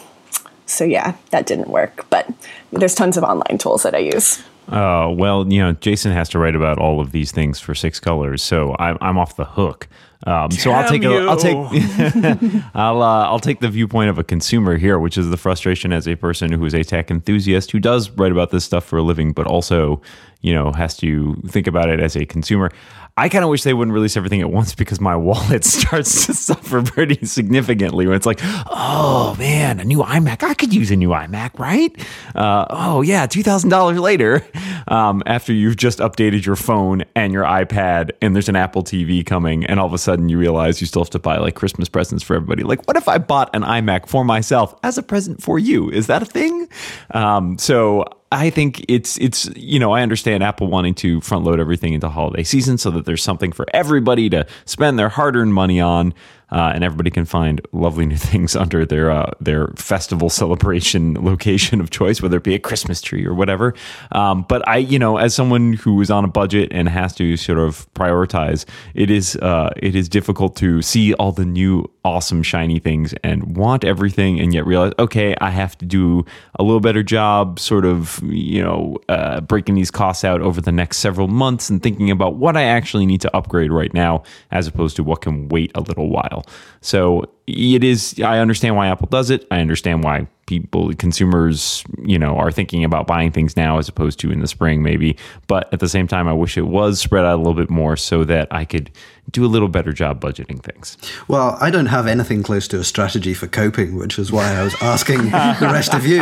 so 0.65 0.83
yeah, 0.83 1.15
that 1.29 1.45
didn't 1.45 1.69
work. 1.69 2.05
But 2.09 2.31
there's 2.71 2.95
tons 2.95 3.17
of 3.17 3.23
online 3.23 3.57
tools 3.57 3.83
that 3.83 3.93
I 3.93 3.99
use. 3.99 4.41
Uh, 4.67 5.11
well, 5.11 5.51
you 5.51 5.59
know, 5.59 5.73
Jason 5.73 6.11
has 6.13 6.29
to 6.29 6.39
write 6.39 6.55
about 6.55 6.77
all 6.77 7.01
of 7.01 7.11
these 7.11 7.31
things 7.31 7.59
for 7.59 7.75
Six 7.75 7.99
Colors, 7.99 8.41
so 8.41 8.75
I'm, 8.79 8.97
I'm 9.01 9.17
off 9.17 9.35
the 9.35 9.45
hook. 9.45 9.87
Um, 10.27 10.51
so 10.51 10.71
I'll 10.71 10.87
take 10.87 11.03
a, 11.03 11.25
I'll 11.27 11.37
take 11.37 11.57
I'll 12.75 13.01
uh, 13.01 13.25
I'll 13.25 13.39
take 13.39 13.59
the 13.59 13.69
viewpoint 13.69 14.09
of 14.09 14.19
a 14.19 14.23
consumer 14.23 14.77
here, 14.77 14.99
which 14.99 15.17
is 15.17 15.29
the 15.29 15.37
frustration 15.37 15.91
as 15.91 16.07
a 16.07 16.15
person 16.15 16.51
who 16.51 16.63
is 16.65 16.73
a 16.73 16.83
tech 16.83 17.09
enthusiast 17.09 17.71
who 17.71 17.79
does 17.79 18.09
write 18.11 18.31
about 18.31 18.51
this 18.51 18.63
stuff 18.63 18.83
for 18.83 18.97
a 18.97 19.01
living, 19.01 19.33
but 19.33 19.47
also 19.47 20.01
you 20.41 20.53
know 20.53 20.71
has 20.71 20.97
to 20.97 21.35
think 21.47 21.67
about 21.67 21.89
it 21.89 21.99
as 21.99 22.15
a 22.15 22.25
consumer. 22.25 22.71
I 23.17 23.27
kind 23.27 23.43
of 23.43 23.49
wish 23.49 23.63
they 23.63 23.73
wouldn't 23.73 23.93
release 23.93 24.15
everything 24.15 24.39
at 24.39 24.49
once 24.49 24.73
because 24.73 25.01
my 25.01 25.15
wallet 25.17 25.65
starts 25.65 26.25
to 26.25 26.33
suffer 26.33 26.81
pretty 26.81 27.25
significantly 27.25 28.07
when 28.07 28.15
it's 28.15 28.25
like, 28.25 28.39
oh 28.41 29.35
man, 29.37 29.79
a 29.79 29.83
new 29.83 29.99
iMac. 29.99 30.43
I 30.43 30.53
could 30.53 30.73
use 30.73 30.91
a 30.91 30.95
new 30.95 31.09
iMac, 31.09 31.59
right? 31.59 31.95
Uh, 32.33 32.65
oh 32.69 33.01
yeah, 33.01 33.25
two 33.25 33.43
thousand 33.43 33.69
dollars 33.69 33.99
later, 33.99 34.45
um, 34.87 35.21
after 35.25 35.53
you've 35.53 35.77
just 35.77 35.99
updated 35.99 36.45
your 36.45 36.55
phone 36.55 37.03
and 37.15 37.33
your 37.33 37.43
iPad, 37.43 38.11
and 38.21 38.35
there's 38.35 38.49
an 38.49 38.55
Apple 38.55 38.83
TV 38.83 39.25
coming, 39.25 39.65
and 39.65 39.79
all 39.79 39.87
of 39.87 39.93
a 39.93 39.97
sudden 39.97 40.29
you 40.29 40.37
realize 40.37 40.81
you 40.81 40.87
still 40.87 41.03
have 41.03 41.09
to 41.11 41.19
buy 41.19 41.37
like 41.37 41.55
Christmas 41.55 41.89
presents 41.89 42.23
for 42.23 42.35
everybody. 42.35 42.63
Like, 42.63 42.87
what 42.87 42.97
if 42.97 43.07
I 43.07 43.17
bought 43.17 43.53
an 43.55 43.63
iMac 43.63 44.07
for 44.07 44.23
myself 44.23 44.73
as 44.83 44.97
a 44.97 45.03
present 45.03 45.43
for 45.43 45.59
you? 45.59 45.89
Is 45.89 46.07
that 46.07 46.21
a 46.21 46.25
thing? 46.25 46.67
Um, 47.11 47.57
so 47.57 48.05
I 48.31 48.49
think 48.49 48.85
it's 48.87 49.17
it's 49.17 49.49
you 49.55 49.77
know 49.77 49.91
I 49.91 50.01
understand 50.01 50.41
Apple 50.41 50.67
wanting 50.67 50.95
to 50.95 51.19
front 51.21 51.43
load 51.43 51.59
everything 51.59 51.93
into 51.93 52.07
holiday 52.09 52.43
season 52.43 52.77
so 52.77 52.89
that 52.91 53.05
there's 53.05 53.21
something 53.21 53.51
for 53.51 53.65
everybody 53.73 54.29
to 54.29 54.47
spend 54.65 54.97
their 54.97 55.09
hard 55.09 55.35
earned 55.35 55.53
money 55.53 55.81
on 55.81 56.13
uh, 56.51 56.71
and 56.73 56.83
everybody 56.83 57.09
can 57.09 57.25
find 57.25 57.61
lovely 57.71 58.05
new 58.05 58.17
things 58.31 58.55
under 58.55 58.85
their 58.85 59.11
uh, 59.11 59.31
their 59.39 59.67
festival 59.75 60.29
celebration 60.29 61.13
location 61.23 61.79
of 61.79 61.89
choice, 61.89 62.21
whether 62.21 62.37
it 62.37 62.43
be 62.43 62.55
a 62.55 62.59
Christmas 62.59 63.01
tree 63.01 63.25
or 63.25 63.33
whatever. 63.33 63.73
Um, 64.11 64.45
but 64.47 64.67
I, 64.67 64.77
you 64.77 64.99
know, 64.99 65.17
as 65.17 65.33
someone 65.33 65.73
who 65.73 66.01
is 66.01 66.11
on 66.11 66.25
a 66.25 66.27
budget 66.27 66.69
and 66.71 66.89
has 66.89 67.15
to 67.15 67.37
sort 67.37 67.59
of 67.59 67.91
prioritize, 67.93 68.65
it 68.93 69.09
is 69.09 69.35
uh, 69.37 69.71
it 69.77 69.95
is 69.95 70.09
difficult 70.09 70.55
to 70.57 70.81
see 70.81 71.13
all 71.15 71.31
the 71.31 71.45
new 71.45 71.89
awesome 72.03 72.41
shiny 72.41 72.79
things 72.79 73.13
and 73.23 73.55
want 73.55 73.83
everything, 73.83 74.39
and 74.39 74.53
yet 74.53 74.65
realize, 74.65 74.93
okay, 74.97 75.35
I 75.39 75.51
have 75.51 75.77
to 75.79 75.85
do 75.85 76.25
a 76.55 76.63
little 76.63 76.79
better 76.79 77.03
job, 77.03 77.59
sort 77.59 77.85
of, 77.85 78.21
you 78.23 78.61
know, 78.61 78.97
uh, 79.07 79.41
breaking 79.41 79.75
these 79.75 79.91
costs 79.91 80.23
out 80.23 80.41
over 80.41 80.61
the 80.61 80.71
next 80.71 80.97
several 80.97 81.27
months 81.27 81.69
and 81.69 81.81
thinking 81.81 82.09
about 82.09 82.35
what 82.35 82.57
I 82.57 82.63
actually 82.63 83.05
need 83.05 83.21
to 83.21 83.35
upgrade 83.35 83.71
right 83.71 83.93
now, 83.93 84.23
as 84.51 84.67
opposed 84.67 84.95
to 84.95 85.03
what 85.03 85.21
can 85.21 85.49
wait 85.49 85.71
a 85.75 85.81
little 85.81 86.09
while. 86.09 86.40
So 86.81 87.25
it 87.47 87.83
is, 87.83 88.19
I 88.23 88.39
understand 88.39 88.75
why 88.75 88.87
Apple 88.87 89.07
does 89.07 89.29
it. 89.29 89.45
I 89.51 89.59
understand 89.59 90.03
why 90.03 90.27
people, 90.47 90.93
consumers, 90.95 91.83
you 92.03 92.19
know, 92.19 92.37
are 92.37 92.51
thinking 92.51 92.83
about 92.83 93.07
buying 93.07 93.31
things 93.31 93.55
now 93.55 93.77
as 93.77 93.87
opposed 93.87 94.19
to 94.19 94.31
in 94.31 94.39
the 94.39 94.47
spring, 94.47 94.83
maybe. 94.83 95.17
But 95.47 95.71
at 95.73 95.79
the 95.79 95.89
same 95.89 96.07
time, 96.07 96.27
I 96.27 96.33
wish 96.33 96.57
it 96.57 96.67
was 96.67 96.99
spread 96.99 97.25
out 97.25 97.35
a 97.35 97.37
little 97.37 97.53
bit 97.53 97.69
more 97.69 97.95
so 97.95 98.23
that 98.25 98.47
I 98.51 98.65
could 98.65 98.91
do 99.31 99.45
a 99.45 99.47
little 99.47 99.69
better 99.69 99.93
job 99.93 100.19
budgeting 100.19 100.61
things. 100.61 100.97
Well, 101.27 101.57
I 101.61 101.69
don't 101.69 101.85
have 101.85 102.07
anything 102.07 102.43
close 102.43 102.67
to 102.69 102.79
a 102.79 102.83
strategy 102.83 103.33
for 103.33 103.47
coping, 103.47 103.95
which 103.95 104.19
is 104.19 104.31
why 104.31 104.53
I 104.53 104.63
was 104.63 104.75
asking 104.81 105.17
the 105.25 105.69
rest 105.71 105.93
of 105.93 106.05
you. 106.05 106.21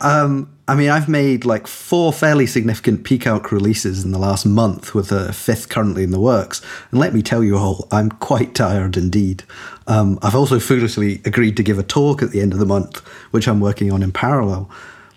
Um, 0.00 0.55
I 0.68 0.74
mean, 0.74 0.90
I've 0.90 1.08
made 1.08 1.44
like 1.44 1.68
four 1.68 2.12
fairly 2.12 2.46
significant 2.46 3.04
PCalc 3.04 3.52
releases 3.52 4.04
in 4.04 4.10
the 4.10 4.18
last 4.18 4.44
month, 4.44 4.94
with 4.94 5.12
a 5.12 5.32
fifth 5.32 5.68
currently 5.68 6.02
in 6.02 6.10
the 6.10 6.18
works. 6.18 6.60
And 6.90 6.98
let 6.98 7.14
me 7.14 7.22
tell 7.22 7.44
you 7.44 7.56
all, 7.56 7.86
I'm 7.92 8.10
quite 8.10 8.54
tired 8.54 8.96
indeed. 8.96 9.44
Um, 9.86 10.18
I've 10.22 10.34
also 10.34 10.58
foolishly 10.58 11.20
agreed 11.24 11.56
to 11.58 11.62
give 11.62 11.78
a 11.78 11.84
talk 11.84 12.20
at 12.20 12.32
the 12.32 12.40
end 12.40 12.52
of 12.52 12.58
the 12.58 12.66
month, 12.66 12.98
which 13.30 13.46
I'm 13.46 13.60
working 13.60 13.92
on 13.92 14.02
in 14.02 14.10
parallel. 14.10 14.68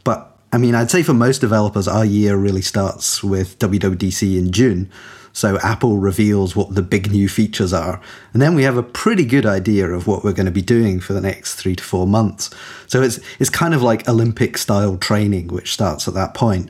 But 0.04 0.38
I 0.54 0.60
mean, 0.60 0.76
I'd 0.76 0.92
say 0.92 1.02
for 1.02 1.14
most 1.16 1.40
developers, 1.40 1.88
our 1.88 2.06
year 2.06 2.38
really 2.38 2.62
starts 2.62 3.24
with 3.24 3.58
WWDC 3.58 4.38
in 4.38 4.52
June. 4.52 4.92
So 5.40 5.58
Apple 5.60 6.00
reveals 6.00 6.54
what 6.54 6.76
the 6.76 6.82
big 6.82 7.14
new 7.14 7.30
features 7.30 7.72
are. 7.72 8.02
And 8.34 8.42
then 8.42 8.56
we 8.56 8.64
have 8.64 8.76
a 8.76 8.84
pretty 8.84 9.24
good 9.24 9.46
idea 9.46 9.90
of 9.90 10.06
what 10.06 10.22
we're 10.22 10.34
going 10.34 10.48
to 10.48 10.52
be 10.52 10.62
doing 10.62 11.00
for 11.00 11.14
the 11.14 11.22
next 11.22 11.56
three 11.56 11.78
to 11.78 11.84
four 11.84 12.06
months. 12.06 12.50
So 12.88 13.02
it's, 13.02 13.22
it's 13.40 13.50
kind 13.50 13.74
of 13.74 13.82
like 13.82 14.10
Olympic 14.10 14.58
style 14.58 14.98
training, 14.98 15.48
which 15.48 15.72
starts 15.72 16.10
at 16.10 16.14
that 16.16 16.34
point. 16.34 16.70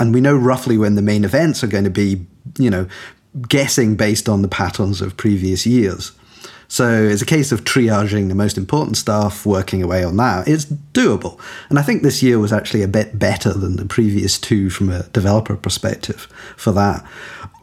And 0.00 0.14
we 0.14 0.22
know 0.22 0.34
roughly 0.34 0.78
when 0.78 0.94
the 0.94 1.02
main 1.02 1.22
events 1.22 1.62
are 1.62 1.66
going 1.66 1.84
to 1.84 1.90
be, 1.90 2.24
you 2.58 2.70
know, 2.70 2.88
guessing 3.46 3.94
based 3.94 4.26
on 4.26 4.40
the 4.40 4.48
patterns 4.48 5.02
of 5.02 5.18
previous 5.18 5.66
years. 5.66 6.12
So 6.66 6.90
it's 6.90 7.20
a 7.20 7.26
case 7.26 7.52
of 7.52 7.64
triaging 7.64 8.28
the 8.28 8.34
most 8.34 8.56
important 8.56 8.96
stuff, 8.96 9.44
working 9.44 9.82
away 9.82 10.02
on 10.02 10.16
that. 10.16 10.48
It's 10.48 10.64
doable. 10.64 11.38
And 11.68 11.78
I 11.78 11.82
think 11.82 12.02
this 12.02 12.22
year 12.22 12.38
was 12.38 12.54
actually 12.54 12.82
a 12.82 12.88
bit 12.88 13.18
better 13.18 13.52
than 13.52 13.76
the 13.76 13.84
previous 13.84 14.38
two 14.38 14.70
from 14.70 14.88
a 14.88 15.02
developer 15.08 15.56
perspective 15.56 16.22
for 16.56 16.72
that. 16.72 17.06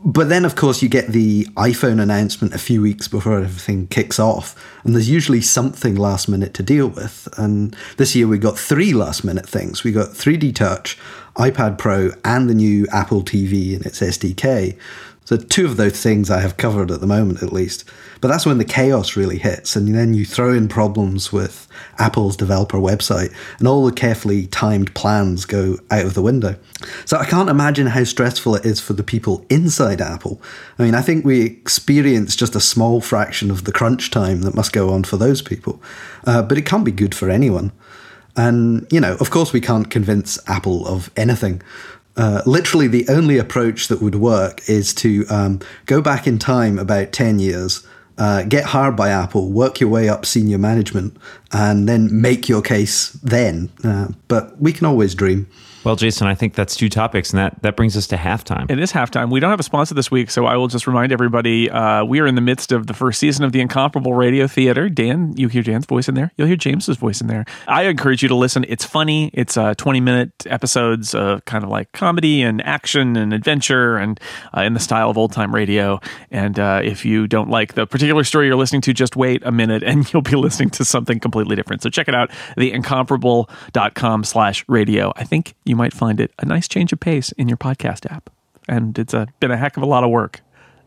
But 0.07 0.29
then, 0.29 0.45
of 0.45 0.55
course, 0.55 0.83
you 0.83 0.87
get 0.87 1.07
the 1.07 1.45
iPhone 1.57 1.99
announcement 1.99 2.53
a 2.53 2.59
few 2.59 2.79
weeks 2.79 3.07
before 3.07 3.39
everything 3.39 3.87
kicks 3.87 4.19
off, 4.19 4.55
and 4.83 4.93
there's 4.93 5.09
usually 5.09 5.41
something 5.41 5.95
last 5.95 6.29
minute 6.29 6.53
to 6.53 6.63
deal 6.63 6.89
with. 6.89 7.27
And 7.39 7.75
this 7.97 8.15
year 8.15 8.27
we 8.27 8.37
got 8.37 8.55
three 8.55 8.93
last 8.93 9.23
minute 9.23 9.49
things. 9.49 9.83
We 9.83 9.91
got 9.91 10.09
3D 10.09 10.53
Touch, 10.53 10.95
iPad 11.37 11.79
Pro, 11.79 12.11
and 12.23 12.47
the 12.47 12.53
new 12.53 12.85
Apple 12.93 13.23
TV 13.23 13.75
and 13.75 13.83
its 13.83 13.99
SDK. 13.99 14.77
So, 15.25 15.37
two 15.37 15.65
of 15.65 15.75
those 15.75 16.01
things 16.01 16.29
I 16.29 16.39
have 16.39 16.57
covered 16.57 16.91
at 16.91 17.01
the 17.01 17.07
moment, 17.07 17.41
at 17.41 17.51
least. 17.51 17.83
But 18.21 18.27
that's 18.27 18.45
when 18.45 18.59
the 18.59 18.65
chaos 18.65 19.15
really 19.15 19.39
hits. 19.39 19.75
And 19.75 19.93
then 19.93 20.13
you 20.13 20.23
throw 20.23 20.53
in 20.53 20.67
problems 20.67 21.33
with 21.33 21.67
Apple's 21.97 22.37
developer 22.37 22.77
website, 22.77 23.33
and 23.57 23.67
all 23.67 23.85
the 23.85 23.91
carefully 23.91 24.45
timed 24.47 24.93
plans 24.93 25.45
go 25.45 25.77
out 25.89 26.05
of 26.05 26.13
the 26.13 26.21
window. 26.21 26.55
So, 27.05 27.17
I 27.17 27.25
can't 27.25 27.49
imagine 27.49 27.87
how 27.87 28.03
stressful 28.03 28.55
it 28.55 28.65
is 28.65 28.79
for 28.79 28.93
the 28.93 29.03
people 29.03 29.45
inside 29.49 29.99
Apple. 29.99 30.39
I 30.77 30.83
mean, 30.83 30.95
I 30.95 31.01
think 31.01 31.25
we 31.25 31.41
experience 31.41 32.35
just 32.35 32.55
a 32.55 32.61
small 32.61 33.01
fraction 33.01 33.49
of 33.49 33.63
the 33.63 33.71
crunch 33.71 34.11
time 34.11 34.43
that 34.43 34.55
must 34.55 34.73
go 34.73 34.91
on 34.91 35.03
for 35.03 35.17
those 35.17 35.41
people. 35.41 35.81
Uh, 36.25 36.43
but 36.43 36.57
it 36.57 36.67
can't 36.67 36.85
be 36.85 36.91
good 36.91 37.15
for 37.15 37.29
anyone. 37.29 37.71
And, 38.37 38.85
you 38.91 38.99
know, 38.99 39.15
of 39.19 39.29
course, 39.29 39.53
we 39.53 39.61
can't 39.61 39.89
convince 39.89 40.37
Apple 40.47 40.85
of 40.87 41.09
anything. 41.15 41.61
Uh, 42.17 42.41
literally, 42.45 42.87
the 42.87 43.07
only 43.09 43.37
approach 43.37 43.87
that 43.87 44.01
would 44.01 44.15
work 44.15 44.67
is 44.69 44.93
to 44.93 45.25
um, 45.29 45.59
go 45.85 46.01
back 46.01 46.27
in 46.27 46.39
time 46.39 46.79
about 46.79 47.11
10 47.11 47.39
years, 47.39 47.85
uh, 48.17 48.43
get 48.43 48.65
hired 48.65 48.95
by 48.95 49.09
Apple, 49.09 49.51
work 49.51 49.79
your 49.79 49.89
way 49.89 50.07
up 50.07 50.25
senior 50.25 50.57
management, 50.57 51.17
and 51.51 51.89
then 51.89 52.21
make 52.21 52.47
your 52.47 52.61
case 52.61 53.09
then. 53.23 53.69
Uh, 53.83 54.09
but 54.27 54.59
we 54.61 54.71
can 54.71 54.85
always 54.85 55.13
dream. 55.13 55.47
Well, 55.85 55.95
Jason, 55.95 56.25
I 56.25 56.33
think 56.33 56.55
that's 56.55 56.75
two 56.75 56.89
topics, 56.89 57.29
and 57.29 57.37
that, 57.37 57.61
that 57.61 57.75
brings 57.75 57.95
us 57.95 58.07
to 58.07 58.15
halftime. 58.15 58.71
It 58.71 58.79
is 58.79 58.91
halftime. 58.91 59.29
We 59.29 59.39
don't 59.39 59.51
have 59.51 59.59
a 59.59 59.63
sponsor 59.63 59.93
this 59.93 60.09
week, 60.09 60.31
so 60.31 60.47
I 60.47 60.57
will 60.57 60.67
just 60.67 60.87
remind 60.87 61.11
everybody 61.11 61.69
uh, 61.69 62.03
we 62.03 62.19
are 62.21 62.25
in 62.25 62.33
the 62.33 62.41
midst 62.41 62.71
of 62.71 62.87
the 62.87 62.95
first 62.95 63.19
season 63.19 63.45
of 63.45 63.51
the 63.51 63.61
Incomparable 63.61 64.15
Radio 64.15 64.47
Theater. 64.47 64.89
Dan, 64.89 65.37
you 65.37 65.47
hear 65.47 65.61
Dan's 65.61 65.85
voice 65.85 66.09
in 66.09 66.15
there. 66.15 66.31
You'll 66.37 66.47
hear 66.47 66.55
James's 66.55 66.97
voice 66.97 67.21
in 67.21 67.27
there. 67.27 67.45
I 67.67 67.83
encourage 67.83 68.23
you 68.23 68.29
to 68.29 68.35
listen. 68.35 68.65
It's 68.67 68.83
funny. 68.83 69.29
It's 69.31 69.57
uh, 69.57 69.75
20 69.75 69.99
minute 69.99 70.31
episodes, 70.47 71.13
uh, 71.13 71.41
kind 71.45 71.63
of 71.63 71.69
like 71.69 71.91
comedy 71.91 72.41
and 72.41 72.65
action 72.65 73.15
and 73.15 73.31
adventure 73.31 73.97
and 73.97 74.19
uh, 74.57 74.61
in 74.61 74.73
the 74.73 74.79
style 74.79 75.11
of 75.11 75.19
old 75.19 75.33
time 75.33 75.53
radio. 75.53 75.99
And 76.31 76.57
uh, 76.57 76.81
if 76.83 77.05
you 77.05 77.27
don't 77.27 77.51
like 77.51 77.75
the 77.75 77.85
particular 77.85 78.23
story 78.23 78.47
you're 78.47 78.55
listening 78.55 78.81
to, 78.81 78.93
just 78.93 79.15
wait 79.15 79.43
a 79.45 79.51
minute 79.51 79.83
and 79.83 80.11
you'll 80.11 80.23
be 80.23 80.35
listening 80.35 80.71
to 80.71 80.83
something 80.83 81.19
completely 81.19 81.55
different. 81.55 81.83
So 81.83 81.91
check 81.91 82.07
it 82.07 82.15
out, 82.15 82.31
theincomparable.com 82.57 84.23
slash 84.23 84.65
radio. 84.67 85.13
I 85.15 85.25
think 85.25 85.53
you 85.63 85.74
might 85.75 85.93
find 85.93 86.19
it 86.19 86.31
a 86.39 86.45
nice 86.45 86.67
change 86.67 86.93
of 86.93 86.99
pace 86.99 87.31
in 87.33 87.47
your 87.47 87.57
podcast 87.57 88.11
app. 88.11 88.29
And 88.67 88.97
it's 88.97 89.13
a, 89.13 89.27
been 89.39 89.51
a 89.51 89.57
heck 89.57 89.77
of 89.77 89.83
a 89.83 89.85
lot 89.85 90.03
of 90.03 90.09
work. 90.09 90.41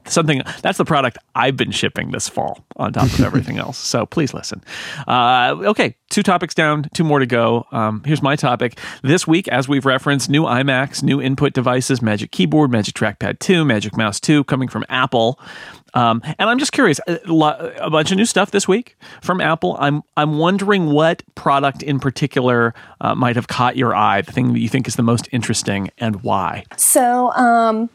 Something 0.05 0.43
that's 0.63 0.79
the 0.79 0.85
product 0.85 1.19
I've 1.35 1.57
been 1.57 1.71
shipping 1.71 2.13
this 2.13 2.29
fall 2.29 2.65
on 2.77 2.93
top 2.93 3.05
of 3.05 3.21
everything 3.21 3.59
else. 3.59 3.77
So 3.77 4.07
please 4.07 4.33
listen. 4.33 4.63
Uh, 5.07 5.55
okay, 5.59 5.97
two 6.09 6.23
topics 6.23 6.55
down, 6.55 6.89
two 6.95 7.05
more 7.05 7.19
to 7.19 7.27
go. 7.27 7.67
Um, 7.73 8.03
here's 8.05 8.23
my 8.23 8.35
topic. 8.35 8.79
This 9.03 9.27
week, 9.27 9.49
as 9.49 9.69
we've 9.69 9.85
referenced, 9.85 10.31
new 10.31 10.45
iMacs, 10.45 11.03
new 11.03 11.21
input 11.21 11.53
devices, 11.53 12.01
Magic 12.01 12.31
Keyboard, 12.31 12.71
Magic 12.71 12.95
Trackpad 12.95 13.39
2, 13.39 13.65
Magic 13.65 13.97
Mouse 13.97 14.19
2 14.19 14.45
coming 14.45 14.69
from 14.69 14.85
Apple. 14.89 15.39
Um, 15.95 16.23
and 16.39 16.49
I'm 16.51 16.59
just 16.59 16.73
curious, 16.73 17.01
a, 17.07 17.19
a, 17.81 17.91
bunch 17.91 18.11
of 18.11 18.17
new 18.17 18.25
stuff 18.25 18.51
this 18.51 18.69
week 18.69 18.97
from 19.23 19.41
Apple. 19.41 19.77
I'm 19.81 20.03
I'm 20.17 20.39
wondering 20.39 20.87
what 20.87 21.23
product 21.35 21.83
in 21.83 21.99
particular 21.99 22.75
uh, 23.01 23.15
might 23.15 23.37
have 23.37 23.49
caught 23.49 23.77
your 23.77 23.95
eye, 23.95 24.21
the 24.23 24.33
thing 24.33 24.53
that 24.53 24.61
you 24.61 24.69
think 24.69 24.87
is 24.87 24.97
the 24.97 25.03
most 25.03 25.29
interesting, 25.33 25.91
and 25.99 26.23
why. 26.23 26.65
So, 26.77 27.33
um, 27.33 27.89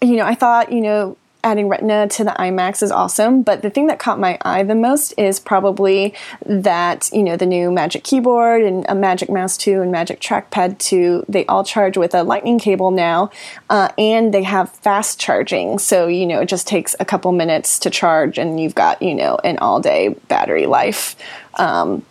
you 0.00 0.16
know, 0.16 0.24
I 0.24 0.34
thought, 0.34 0.72
you 0.72 0.80
know, 0.80 1.16
adding 1.44 1.68
Retina 1.68 2.08
to 2.08 2.24
the 2.24 2.30
iMacs 2.32 2.82
is 2.82 2.90
awesome, 2.90 3.42
but 3.42 3.62
the 3.62 3.70
thing 3.70 3.86
that 3.86 3.98
caught 3.98 4.18
my 4.18 4.38
eye 4.42 4.62
the 4.62 4.74
most 4.74 5.14
is 5.16 5.38
probably 5.38 6.14
that, 6.44 7.10
you 7.12 7.22
know, 7.22 7.36
the 7.36 7.46
new 7.46 7.70
Magic 7.70 8.02
Keyboard 8.02 8.62
and 8.62 8.84
a 8.88 8.94
Magic 8.94 9.30
Mouse 9.30 9.56
2 9.58 9.82
and 9.82 9.92
Magic 9.92 10.20
Trackpad 10.20 10.78
2, 10.78 11.26
they 11.28 11.46
all 11.46 11.62
charge 11.62 11.96
with 11.96 12.14
a 12.14 12.22
lightning 12.22 12.58
cable 12.58 12.90
now, 12.90 13.30
uh, 13.70 13.90
and 13.98 14.34
they 14.34 14.42
have 14.42 14.70
fast 14.70 15.20
charging. 15.20 15.78
So, 15.78 16.06
you 16.06 16.26
know, 16.26 16.40
it 16.40 16.46
just 16.46 16.66
takes 16.66 16.96
a 16.98 17.04
couple 17.04 17.30
minutes 17.32 17.78
to 17.80 17.90
charge 17.90 18.38
and 18.38 18.58
you've 18.58 18.74
got, 18.74 19.00
you 19.02 19.14
know, 19.14 19.38
an 19.44 19.58
all 19.58 19.80
day 19.80 20.08
battery 20.28 20.66
life. 20.66 21.14
Um, 21.54 22.04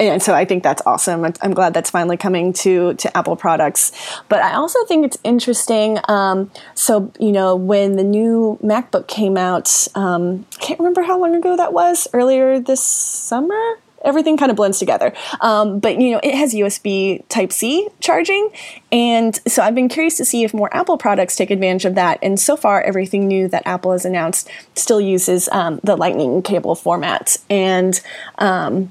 and 0.00 0.22
so 0.22 0.34
I 0.34 0.44
think 0.44 0.62
that's 0.62 0.82
awesome. 0.86 1.24
I'm 1.42 1.54
glad 1.54 1.74
that's 1.74 1.90
finally 1.90 2.16
coming 2.16 2.52
to 2.54 2.94
to 2.94 3.16
Apple 3.16 3.36
products. 3.36 3.92
But 4.28 4.42
I 4.42 4.54
also 4.54 4.84
think 4.84 5.04
it's 5.04 5.18
interesting. 5.24 5.98
Um, 6.08 6.50
so 6.74 7.12
you 7.18 7.32
know, 7.32 7.56
when 7.56 7.96
the 7.96 8.04
new 8.04 8.58
MacBook 8.62 9.08
came 9.08 9.36
out, 9.36 9.88
um, 9.94 10.46
I 10.56 10.60
can't 10.60 10.78
remember 10.78 11.02
how 11.02 11.18
long 11.18 11.34
ago 11.34 11.56
that 11.56 11.72
was. 11.72 12.08
Earlier 12.12 12.60
this 12.60 12.82
summer. 12.82 13.78
Everything 14.04 14.36
kind 14.36 14.48
of 14.48 14.56
blends 14.56 14.78
together, 14.78 15.12
um, 15.40 15.80
but 15.80 16.00
you 16.00 16.12
know 16.12 16.20
it 16.22 16.32
has 16.32 16.54
USB 16.54 17.24
Type 17.28 17.52
C 17.52 17.88
charging, 17.98 18.48
and 18.92 19.40
so 19.48 19.60
I've 19.60 19.74
been 19.74 19.88
curious 19.88 20.16
to 20.18 20.24
see 20.24 20.44
if 20.44 20.54
more 20.54 20.72
Apple 20.72 20.98
products 20.98 21.34
take 21.34 21.50
advantage 21.50 21.84
of 21.84 21.96
that. 21.96 22.20
And 22.22 22.38
so 22.38 22.56
far, 22.56 22.80
everything 22.80 23.26
new 23.26 23.48
that 23.48 23.64
Apple 23.66 23.90
has 23.90 24.04
announced 24.04 24.48
still 24.76 25.00
uses 25.00 25.48
um, 25.50 25.80
the 25.82 25.96
Lightning 25.96 26.42
cable 26.42 26.76
format, 26.76 27.38
and 27.50 28.00
um, 28.38 28.90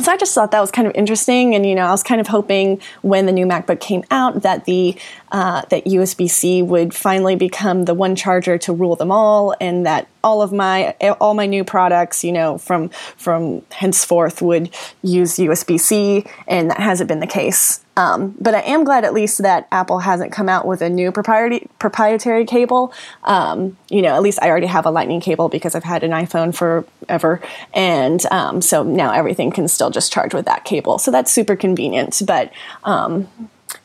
so 0.00 0.10
I 0.10 0.16
just 0.16 0.34
thought 0.34 0.50
that 0.50 0.60
was 0.60 0.72
kind 0.72 0.88
of 0.88 0.94
interesting, 0.96 1.54
and 1.54 1.64
you 1.64 1.74
know, 1.74 1.86
I 1.86 1.92
was 1.92 2.02
kind 2.02 2.20
of 2.20 2.26
hoping 2.26 2.80
when 3.02 3.26
the 3.26 3.32
new 3.32 3.46
MacBook 3.46 3.78
came 3.78 4.02
out 4.10 4.42
that 4.42 4.64
the 4.64 4.96
uh, 5.30 5.62
that 5.70 5.84
USB 5.84 6.28
C 6.28 6.62
would 6.62 6.92
finally 6.92 7.36
become 7.36 7.84
the 7.84 7.94
one 7.94 8.16
charger 8.16 8.58
to 8.58 8.72
rule 8.72 8.96
them 8.96 9.12
all, 9.12 9.54
and 9.60 9.86
that 9.86 10.08
all 10.24 10.42
of 10.42 10.52
my 10.52 10.96
all 11.20 11.34
my 11.34 11.46
new 11.46 11.62
products, 11.62 12.24
you 12.24 12.32
know, 12.32 12.58
from 12.58 12.88
from 13.16 13.62
henceforth 13.70 14.42
would 14.42 14.74
use 15.02 15.36
USB 15.36 15.78
C, 15.78 16.26
and 16.48 16.70
that 16.70 16.80
hasn't 16.80 17.06
been 17.06 17.20
the 17.20 17.26
case. 17.26 17.83
Um, 17.96 18.34
but 18.40 18.54
I 18.54 18.60
am 18.60 18.84
glad 18.84 19.04
at 19.04 19.14
least 19.14 19.38
that 19.42 19.68
Apple 19.70 20.00
hasn't 20.00 20.32
come 20.32 20.48
out 20.48 20.66
with 20.66 20.82
a 20.82 20.88
new 20.88 21.12
proprietary 21.12 21.68
proprietary 21.78 22.44
cable. 22.44 22.92
Um, 23.24 23.76
you 23.88 24.02
know, 24.02 24.14
at 24.14 24.22
least 24.22 24.38
I 24.42 24.48
already 24.48 24.66
have 24.66 24.86
a 24.86 24.90
Lightning 24.90 25.20
cable 25.20 25.48
because 25.48 25.74
I've 25.74 25.84
had 25.84 26.02
an 26.02 26.10
iPhone 26.10 26.54
forever, 26.54 27.40
and 27.72 28.24
um, 28.26 28.60
so 28.60 28.82
now 28.82 29.12
everything 29.12 29.50
can 29.50 29.68
still 29.68 29.90
just 29.90 30.12
charge 30.12 30.34
with 30.34 30.44
that 30.46 30.64
cable. 30.64 30.98
So 30.98 31.10
that's 31.10 31.30
super 31.30 31.56
convenient. 31.56 32.20
But 32.26 32.52
um, 32.84 33.28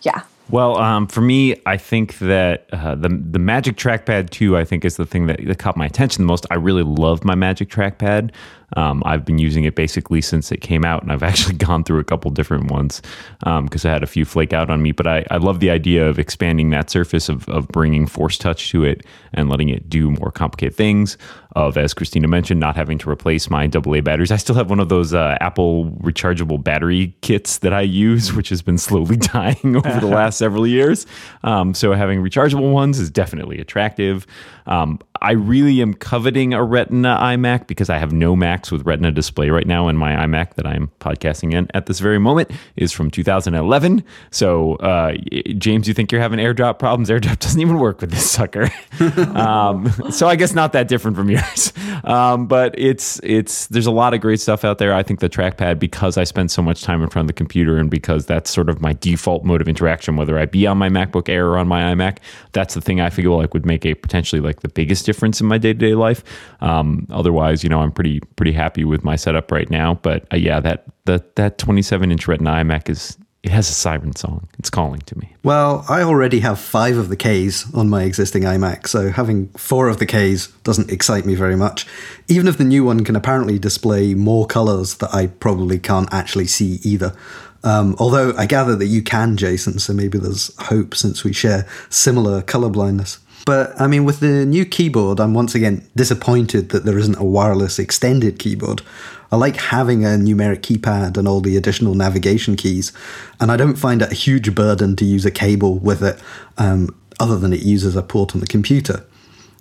yeah, 0.02 0.24
well, 0.52 0.78
um, 0.78 1.06
for 1.06 1.22
me, 1.22 1.62
I 1.65 1.78
think 1.78 2.17
that 2.19 2.67
uh, 2.72 2.95
the 2.95 3.10
the 3.10 3.39
Magic 3.39 3.76
Trackpad 3.78 4.32
2, 4.32 4.58
I 4.58 4.65
think, 4.65 4.84
is 4.84 4.98
the 4.98 5.06
thing 5.06 5.28
that, 5.28 5.45
that 5.45 5.60
caught 5.60 5.78
my 5.78 5.86
attention 5.86 6.24
the 6.24 6.28
most. 6.28 6.48
I 6.50 6.56
really 6.56 6.84
love 6.84 7.24
my 7.24 7.36
Magic 7.36 7.69
Trackpad. 7.69 8.32
Um, 8.75 9.01
I've 9.05 9.25
been 9.25 9.39
using 9.39 9.63
it 9.63 9.75
basically 9.75 10.21
since 10.21 10.51
it 10.51 10.58
came 10.58 10.86
out, 10.86 11.03
and 11.03 11.12
I've 11.12 11.23
actually 11.32 11.55
gone 11.55 11.84
through 11.84 11.99
a 11.99 12.03
couple 12.03 12.32
different 12.32 12.71
ones 12.71 13.01
because 13.39 13.86
um, 13.86 13.89
I 13.89 13.93
had 13.93 14.03
a 14.03 14.08
few 14.08 14.25
flake 14.25 14.53
out 14.53 14.69
on 14.69 14.82
me. 14.82 14.91
But 14.91 15.08
I, 15.08 15.25
I 15.32 15.38
love 15.38 15.60
the 15.60 15.69
idea 15.69 16.08
of 16.08 16.19
expanding 16.19 16.69
that 16.71 16.89
surface 16.89 17.29
of, 17.29 17.47
of 17.49 17.67
bringing 17.69 18.08
Force 18.08 18.38
Touch 18.38 18.69
to 18.71 18.84
it 18.84 19.05
and 19.34 19.49
letting 19.49 19.69
it 19.69 19.89
do 19.89 20.12
more 20.12 20.32
complicated 20.32 20.75
things. 20.75 21.17
Of, 21.55 21.77
as 21.77 21.95
Christina 21.95 22.27
mentioned, 22.27 22.60
not 22.60 22.75
having 22.75 22.99
to 22.99 23.10
replace 23.10 23.49
my 23.49 23.65
AA 23.65 24.01
batteries. 24.01 24.32
I 24.32 24.38
still 24.38 24.53
have 24.53 24.69
one 24.69 24.79
of 24.79 24.89
those 24.89 25.15
uh, 25.15 25.36
Apple 25.41 25.86
rechargeable 26.03 26.63
battery 26.63 27.15
kits 27.21 27.58
that 27.60 27.73
I 27.73 27.82
use, 27.82 28.34
which 28.34 28.49
has 28.49 28.62
been 28.62 28.77
slowly 28.77 29.17
dying 29.34 29.75
over 29.75 29.99
the 29.99 30.05
last 30.19 30.38
several 30.38 30.67
years. 30.67 31.08
Um, 31.43 31.73
so 31.73 31.93
having 31.93 32.21
rechargeable 32.21 32.71
ones 32.71 32.99
is 32.99 33.10
definitely 33.10 33.60
attractive. 33.60 34.27
Um, 34.67 34.99
I 35.21 35.32
really 35.32 35.82
am 35.82 35.93
coveting 35.93 36.53
a 36.53 36.63
Retina 36.63 37.17
iMac 37.21 37.67
because 37.67 37.89
I 37.89 37.97
have 37.97 38.12
no 38.13 38.36
Macs 38.36 38.71
with 38.71 38.86
Retina 38.86 39.12
display 39.12 39.49
right 39.49 39.67
now, 39.67 39.88
and 39.88 39.97
my 39.97 40.13
iMac 40.13 40.55
that 40.55 40.65
I'm 40.65 40.91
podcasting 40.99 41.53
in 41.53 41.67
at 41.73 41.88
this 41.88 41.99
very 41.99 42.19
moment 42.19 42.51
is 42.75 42.91
from 42.91 43.12
2011. 43.12 44.03
So, 44.32 44.75
uh, 44.75 45.15
James, 45.58 45.88
you 45.88 45.93
think 45.93 46.12
you're 46.12 46.21
having 46.21 46.39
AirDrop 46.39 46.79
problems? 46.79 47.10
AirDrop 47.10 47.39
doesn't 47.39 47.60
even 47.60 47.79
work 47.79 48.01
with 48.01 48.12
this 48.12 48.29
sucker. 48.29 48.69
um, 49.36 49.91
so 50.12 50.27
I 50.27 50.36
guess 50.36 50.53
not 50.53 50.73
that 50.73 50.88
different 50.88 51.17
from 51.17 51.29
yours. 51.29 51.73
Um, 52.03 52.47
but 52.47 52.73
it's 52.77 53.19
it's 53.23 53.67
there's 53.67 53.86
a 53.86 53.91
lot 53.91 54.13
of 54.13 54.21
great 54.21 54.39
stuff 54.39 54.63
out 54.63 54.77
there. 54.77 54.93
I 54.93 55.03
think 55.03 55.19
the 55.19 55.29
trackpad 55.29 55.79
because 55.79 56.17
I 56.17 56.23
spend 56.23 56.51
so 56.51 56.62
much 56.62 56.84
time 56.84 57.01
in 57.03 57.10
front 57.10 57.25
of 57.25 57.27
the 57.27 57.34
computer 57.34 57.77
and 57.77 57.89
because 57.89 58.25
that's 58.25 58.49
sort 58.49 58.69
of 58.69 58.82
my 58.82 58.93
default 58.93 59.43
mode 59.43 59.62
of 59.62 59.67
interaction, 59.67 60.15
whether 60.15 60.39
I 60.39 60.45
be 60.45 60.65
on 60.65 60.77
my 60.77 60.89
MacBook 60.89 61.27
Air 61.27 61.47
or 61.47 61.58
on 61.58 61.67
my 61.67 61.93
iMac, 61.93 62.17
that's 62.53 62.73
the 62.73 62.82
thing 62.82 63.01
I 63.01 63.10
feel 63.10 63.36
like 63.38 63.53
would 63.53 63.65
make 63.65 63.86
a 63.86 63.95
potentially 63.95 64.41
like 64.41 64.62
the 64.62 64.69
biggest 64.69 65.09
difference 65.10 65.41
in 65.41 65.48
my 65.48 65.58
day 65.58 65.74
to 65.74 65.80
day 65.88 65.95
life. 65.95 66.22
Um, 66.62 67.08
otherwise, 67.10 67.63
you 67.63 67.69
know, 67.69 67.82
I'm 67.84 67.91
pretty 67.91 68.19
pretty 68.38 68.54
happy 68.54 68.84
with 68.86 69.04
my 69.04 69.17
setup 69.17 69.52
right 69.52 69.69
now. 69.69 69.89
But 70.08 70.19
uh, 70.34 70.38
yeah, 70.38 70.60
that 70.62 70.86
that 71.06 71.36
that 71.36 71.58
27 71.58 72.12
inch 72.12 72.28
Retina 72.28 72.52
iMac 72.52 72.89
is 72.89 73.17
It 73.41 73.52
has 73.52 73.69
a 73.69 73.74
siren 73.74 74.13
song. 74.15 74.50
It's 74.60 74.69
calling 74.69 75.02
to 75.06 75.17
me. 75.17 75.28
Well, 75.43 75.86
I 75.88 76.02
already 76.02 76.41
have 76.41 76.60
five 76.60 76.98
of 76.98 77.08
the 77.08 77.15
Ks 77.15 77.74
on 77.74 77.89
my 77.89 78.04
existing 78.04 78.43
iMac, 78.43 78.88
so 78.88 79.10
having 79.12 79.48
four 79.56 79.88
of 79.88 79.98
the 79.98 80.06
Ks 80.06 80.48
doesn't 80.63 80.91
excite 80.91 81.26
me 81.26 81.36
very 81.36 81.56
much. 81.56 81.88
Even 82.28 82.48
if 82.48 82.58
the 82.58 82.65
new 82.65 82.84
one 82.84 83.06
can 83.06 83.15
apparently 83.15 83.58
display 83.58 84.13
more 84.13 84.45
colors 84.45 84.95
that 84.95 85.13
I 85.13 85.28
probably 85.28 85.80
can't 85.80 86.13
actually 86.13 86.48
see 86.48 86.80
either. 86.84 87.13
Um, 87.63 87.95
although 87.98 88.34
I 88.38 88.45
gather 88.45 88.76
that 88.76 88.88
you 88.88 89.02
can, 89.02 89.38
Jason, 89.38 89.80
so 89.80 89.93
maybe 89.93 90.17
there's 90.17 90.52
hope 90.63 90.93
since 90.95 91.24
we 91.24 91.34
share 91.34 91.65
similar 91.89 92.41
color 92.41 92.69
blindness. 92.69 93.19
But 93.49 93.81
I 93.81 93.88
mean, 93.88 94.05
with 94.05 94.19
the 94.19 94.45
new 94.45 94.63
keyboard, 94.63 95.19
I'm 95.19 95.33
once 95.33 95.55
again 95.55 95.83
disappointed 95.95 96.69
that 96.69 96.85
there 96.85 96.99
isn't 96.99 97.17
a 97.17 97.23
wireless 97.23 97.79
extended 97.79 98.38
keyboard. 98.38 98.83
I 99.31 99.38
like 99.38 99.55
having 99.55 100.05
a 100.05 100.09
numeric 100.09 100.59
keypad 100.59 101.17
and 101.17 101.27
all 101.27 101.41
the 101.41 101.57
additional 101.57 101.95
navigation 101.95 102.55
keys, 102.55 102.93
and 103.39 103.51
I 103.51 103.57
don't 103.57 103.73
find 103.73 104.03
it 104.03 104.12
a 104.12 104.13
huge 104.13 104.53
burden 104.53 104.95
to 104.97 105.03
use 105.03 105.25
a 105.25 105.31
cable 105.31 105.79
with 105.79 106.03
it, 106.03 106.19
um, 106.59 106.95
other 107.19 107.39
than 107.39 107.51
it 107.51 107.63
uses 107.63 107.95
a 107.95 108.03
port 108.03 108.35
on 108.35 108.39
the 108.39 108.45
computer. 108.45 109.03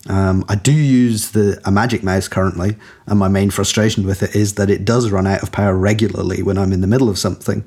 Um, 0.06 0.44
I 0.50 0.56
do 0.56 0.70
use 0.70 1.30
the 1.30 1.58
a 1.64 1.70
Magic 1.70 2.02
Mouse 2.02 2.28
currently, 2.28 2.76
and 3.06 3.18
my 3.18 3.28
main 3.28 3.48
frustration 3.48 4.04
with 4.04 4.22
it 4.22 4.36
is 4.36 4.56
that 4.56 4.68
it 4.68 4.84
does 4.84 5.10
run 5.10 5.26
out 5.26 5.42
of 5.42 5.50
power 5.50 5.74
regularly 5.74 6.42
when 6.42 6.58
I'm 6.58 6.74
in 6.74 6.82
the 6.82 6.86
middle 6.86 7.08
of 7.08 7.18
something, 7.18 7.66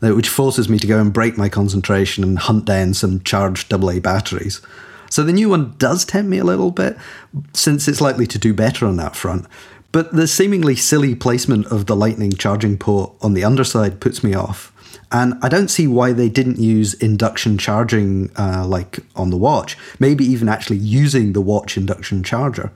which 0.00 0.28
forces 0.28 0.68
me 0.68 0.78
to 0.78 0.86
go 0.86 1.00
and 1.00 1.10
break 1.10 1.38
my 1.38 1.48
concentration 1.48 2.22
and 2.22 2.38
hunt 2.38 2.66
down 2.66 2.92
some 2.92 3.22
charged 3.22 3.72
AA 3.72 3.98
batteries. 3.98 4.60
So 5.14 5.22
the 5.22 5.32
new 5.32 5.48
one 5.48 5.76
does 5.78 6.04
tempt 6.04 6.28
me 6.28 6.38
a 6.38 6.44
little 6.44 6.72
bit, 6.72 6.96
since 7.52 7.86
it's 7.86 8.00
likely 8.00 8.26
to 8.26 8.36
do 8.36 8.52
better 8.52 8.84
on 8.84 8.96
that 8.96 9.14
front. 9.14 9.46
But 9.92 10.12
the 10.12 10.26
seemingly 10.26 10.74
silly 10.74 11.14
placement 11.14 11.66
of 11.66 11.86
the 11.86 11.94
Lightning 11.94 12.32
charging 12.32 12.76
port 12.76 13.12
on 13.22 13.32
the 13.32 13.44
underside 13.44 14.00
puts 14.00 14.24
me 14.24 14.34
off. 14.34 14.72
And 15.12 15.34
I 15.40 15.48
don't 15.48 15.68
see 15.68 15.86
why 15.86 16.12
they 16.12 16.28
didn't 16.28 16.58
use 16.58 16.94
induction 16.94 17.58
charging 17.58 18.32
uh, 18.36 18.66
like 18.66 19.04
on 19.14 19.30
the 19.30 19.36
watch, 19.36 19.78
maybe 20.00 20.24
even 20.24 20.48
actually 20.48 20.78
using 20.78 21.32
the 21.32 21.40
watch 21.40 21.76
induction 21.76 22.24
charger. 22.24 22.72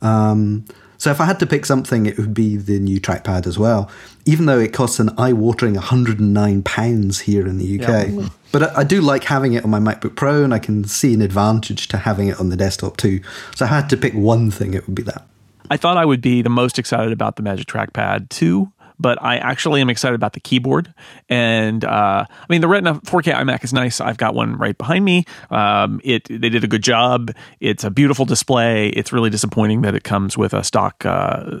Um, 0.00 0.64
so 1.04 1.10
if 1.10 1.20
I 1.20 1.26
had 1.26 1.38
to 1.40 1.46
pick 1.46 1.66
something, 1.66 2.06
it 2.06 2.16
would 2.16 2.32
be 2.32 2.56
the 2.56 2.78
new 2.78 2.98
trackpad 2.98 3.46
as 3.46 3.58
well, 3.58 3.90
even 4.24 4.46
though 4.46 4.58
it 4.58 4.72
costs 4.72 4.98
an 4.98 5.10
eye 5.18 5.34
watering 5.34 5.74
£109 5.74 7.20
here 7.20 7.46
in 7.46 7.58
the 7.58 7.78
UK. 7.78 8.08
Yeah. 8.08 8.28
But 8.52 8.62
I, 8.62 8.80
I, 8.80 8.84
do 8.84 9.02
like 9.02 9.24
having 9.24 9.52
it 9.52 9.64
on 9.64 9.70
my 9.70 9.80
MacBook 9.80 10.16
Pro, 10.16 10.42
and 10.42 10.54
I 10.54 10.58
can 10.58 10.84
see 10.84 11.12
an 11.12 11.20
advantage 11.20 11.88
to 11.88 11.98
having 11.98 12.28
it 12.28 12.40
on 12.40 12.48
the 12.48 12.56
desktop 12.56 12.96
too. 12.96 13.20
So 13.54 13.66
if 13.66 13.70
I 13.70 13.74
had 13.74 13.90
to 13.90 13.98
pick 13.98 14.14
one 14.14 14.50
thing, 14.50 14.72
it 14.72 14.86
would 14.86 14.94
be 14.94 15.02
that. 15.02 15.26
I 15.70 15.76
thought 15.76 15.98
I 15.98 16.06
would 16.06 16.22
be 16.22 16.40
the 16.40 16.48
most 16.48 16.78
excited 16.78 17.12
about 17.12 17.36
the 17.36 17.42
Magic 17.42 17.66
Trackpad 17.66 18.30
2 18.30 18.72
but 18.98 19.22
I 19.22 19.36
actually 19.36 19.80
am 19.80 19.90
excited 19.90 20.14
about 20.14 20.32
the 20.32 20.40
keyboard. 20.40 20.92
And 21.28 21.84
uh, 21.84 22.26
I 22.28 22.46
mean, 22.48 22.60
the 22.60 22.68
Retina 22.68 22.94
4K 22.94 23.34
iMac 23.34 23.64
is 23.64 23.72
nice. 23.72 24.00
I've 24.00 24.16
got 24.16 24.34
one 24.34 24.56
right 24.56 24.76
behind 24.76 25.04
me. 25.04 25.24
Um, 25.50 26.00
it 26.04 26.24
they 26.24 26.48
did 26.48 26.64
a 26.64 26.68
good 26.68 26.82
job. 26.82 27.32
It's 27.60 27.84
a 27.84 27.90
beautiful 27.90 28.24
display. 28.24 28.88
It's 28.88 29.12
really 29.12 29.30
disappointing 29.30 29.82
that 29.82 29.94
it 29.94 30.04
comes 30.04 30.38
with 30.38 30.54
a 30.54 30.62
stock 30.62 31.04
uh, 31.04 31.58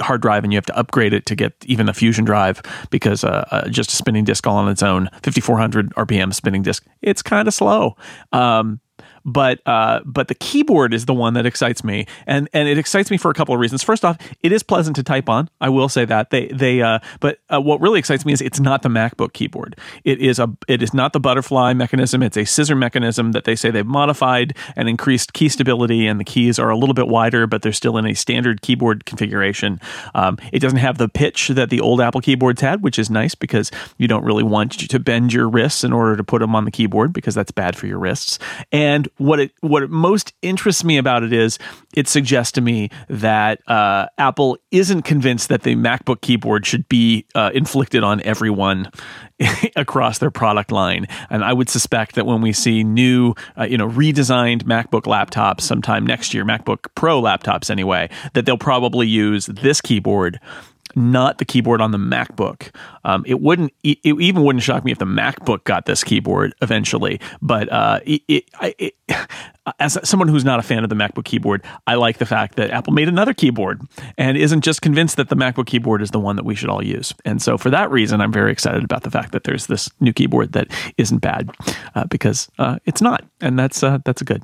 hard 0.00 0.22
drive 0.22 0.44
and 0.44 0.52
you 0.52 0.56
have 0.56 0.66
to 0.66 0.76
upgrade 0.76 1.12
it 1.12 1.26
to 1.26 1.36
get 1.36 1.54
even 1.66 1.88
a 1.88 1.94
Fusion 1.94 2.24
drive 2.24 2.62
because 2.90 3.24
uh, 3.24 3.46
uh 3.50 3.68
just 3.68 3.92
a 3.92 3.96
spinning 3.96 4.24
disk 4.24 4.46
all 4.46 4.56
on 4.56 4.68
its 4.68 4.82
own, 4.82 5.08
5400 5.22 5.94
RPM 5.94 6.32
spinning 6.34 6.62
disk, 6.62 6.84
it's 7.02 7.22
kind 7.22 7.48
of 7.48 7.54
slow. 7.54 7.96
Um, 8.32 8.80
but 9.26 9.60
uh, 9.66 10.00
but 10.06 10.28
the 10.28 10.34
keyboard 10.34 10.94
is 10.94 11.04
the 11.04 11.12
one 11.12 11.34
that 11.34 11.44
excites 11.44 11.82
me, 11.82 12.06
and 12.26 12.48
and 12.52 12.68
it 12.68 12.78
excites 12.78 13.10
me 13.10 13.18
for 13.18 13.30
a 13.30 13.34
couple 13.34 13.52
of 13.52 13.60
reasons. 13.60 13.82
First 13.82 14.04
off, 14.04 14.16
it 14.42 14.52
is 14.52 14.62
pleasant 14.62 14.94
to 14.96 15.02
type 15.02 15.28
on. 15.28 15.50
I 15.60 15.68
will 15.68 15.88
say 15.88 16.04
that 16.04 16.30
they 16.30 16.46
they 16.46 16.80
uh, 16.80 17.00
but 17.20 17.40
uh, 17.52 17.60
what 17.60 17.80
really 17.80 17.98
excites 17.98 18.24
me 18.24 18.32
is 18.32 18.40
it's 18.40 18.60
not 18.60 18.82
the 18.82 18.88
MacBook 18.88 19.32
keyboard. 19.32 19.78
It 20.04 20.20
is 20.20 20.38
a 20.38 20.48
it 20.68 20.80
is 20.80 20.94
not 20.94 21.12
the 21.12 21.20
butterfly 21.20 21.72
mechanism. 21.72 22.22
It's 22.22 22.36
a 22.36 22.44
scissor 22.44 22.76
mechanism 22.76 23.32
that 23.32 23.44
they 23.44 23.56
say 23.56 23.70
they've 23.70 23.84
modified 23.84 24.56
and 24.76 24.88
increased 24.88 25.32
key 25.32 25.48
stability, 25.48 26.06
and 26.06 26.20
the 26.20 26.24
keys 26.24 26.58
are 26.58 26.70
a 26.70 26.76
little 26.76 26.94
bit 26.94 27.08
wider, 27.08 27.48
but 27.48 27.62
they're 27.62 27.72
still 27.72 27.98
in 27.98 28.06
a 28.06 28.14
standard 28.14 28.62
keyboard 28.62 29.06
configuration. 29.06 29.80
Um, 30.14 30.38
it 30.52 30.60
doesn't 30.60 30.78
have 30.78 30.98
the 30.98 31.08
pitch 31.08 31.48
that 31.48 31.70
the 31.70 31.80
old 31.80 32.00
Apple 32.00 32.20
keyboards 32.20 32.60
had, 32.60 32.82
which 32.82 32.98
is 32.98 33.10
nice 33.10 33.34
because 33.34 33.72
you 33.98 34.06
don't 34.06 34.24
really 34.24 34.44
want 34.44 34.72
to 34.72 34.98
bend 35.00 35.32
your 35.32 35.48
wrists 35.48 35.82
in 35.82 35.92
order 35.92 36.16
to 36.16 36.22
put 36.22 36.40
them 36.40 36.54
on 36.54 36.64
the 36.64 36.70
keyboard 36.70 37.12
because 37.12 37.34
that's 37.34 37.50
bad 37.50 37.76
for 37.76 37.88
your 37.88 37.98
wrists. 37.98 38.38
And 38.70 39.08
what 39.18 39.40
it 39.40 39.52
what 39.60 39.88
most 39.90 40.34
interests 40.42 40.84
me 40.84 40.98
about 40.98 41.22
it 41.22 41.32
is 41.32 41.58
it 41.94 42.08
suggests 42.08 42.52
to 42.52 42.60
me 42.60 42.90
that 43.08 43.60
uh, 43.68 44.06
Apple 44.18 44.58
isn't 44.70 45.02
convinced 45.02 45.48
that 45.48 45.62
the 45.62 45.74
MacBook 45.74 46.20
keyboard 46.20 46.66
should 46.66 46.88
be 46.88 47.26
uh, 47.34 47.50
inflicted 47.54 48.02
on 48.02 48.20
everyone 48.22 48.90
across 49.76 50.18
their 50.18 50.30
product 50.30 50.72
line. 50.72 51.06
And 51.30 51.44
I 51.44 51.52
would 51.52 51.68
suspect 51.68 52.14
that 52.14 52.26
when 52.26 52.40
we 52.42 52.52
see 52.52 52.84
new, 52.84 53.34
uh, 53.58 53.64
you 53.64 53.78
know, 53.78 53.88
redesigned 53.88 54.62
MacBook 54.64 55.02
laptops 55.02 55.62
sometime 55.62 56.06
next 56.06 56.34
year, 56.34 56.44
MacBook 56.44 56.86
Pro 56.94 57.20
laptops 57.20 57.70
anyway, 57.70 58.10
that 58.34 58.46
they'll 58.46 58.58
probably 58.58 59.06
use 59.06 59.46
this 59.46 59.80
keyboard 59.80 60.40
not 60.96 61.38
the 61.38 61.44
keyboard 61.44 61.80
on 61.80 61.90
the 61.90 61.98
MacBook. 61.98 62.74
Um, 63.04 63.22
it 63.26 63.40
wouldn't. 63.40 63.72
It, 63.84 63.98
even 64.04 64.42
wouldn't 64.42 64.62
shock 64.62 64.84
me 64.84 64.92
if 64.92 64.98
the 64.98 65.04
MacBook 65.04 65.64
got 65.64 65.84
this 65.86 66.02
keyboard 66.02 66.54
eventually. 66.62 67.20
But 67.42 67.70
uh, 67.70 68.00
it, 68.04 68.22
it, 68.28 68.94
as 69.78 69.98
someone 70.02 70.28
who's 70.28 70.44
not 70.44 70.58
a 70.58 70.62
fan 70.62 70.82
of 70.82 70.90
the 70.90 70.96
MacBook 70.96 71.24
keyboard, 71.24 71.62
I 71.86 71.96
like 71.96 72.18
the 72.18 72.26
fact 72.26 72.56
that 72.56 72.70
Apple 72.70 72.92
made 72.92 73.08
another 73.08 73.34
keyboard 73.34 73.82
and 74.16 74.36
isn't 74.36 74.62
just 74.62 74.80
convinced 74.80 75.16
that 75.18 75.28
the 75.28 75.36
MacBook 75.36 75.66
keyboard 75.66 76.02
is 76.02 76.10
the 76.10 76.20
one 76.20 76.36
that 76.36 76.44
we 76.44 76.54
should 76.54 76.70
all 76.70 76.84
use. 76.84 77.12
And 77.24 77.42
so, 77.42 77.58
for 77.58 77.70
that 77.70 77.90
reason, 77.90 78.20
I'm 78.20 78.32
very 78.32 78.50
excited 78.50 78.82
about 78.82 79.02
the 79.02 79.10
fact 79.10 79.32
that 79.32 79.44
there's 79.44 79.66
this 79.66 79.90
new 80.00 80.12
keyboard 80.12 80.52
that 80.52 80.68
isn't 80.96 81.18
bad 81.18 81.50
uh, 81.94 82.04
because 82.06 82.48
uh, 82.58 82.78
it's 82.86 83.02
not, 83.02 83.24
and 83.40 83.58
that's 83.58 83.82
uh, 83.82 83.98
that's 84.04 84.22
good. 84.22 84.42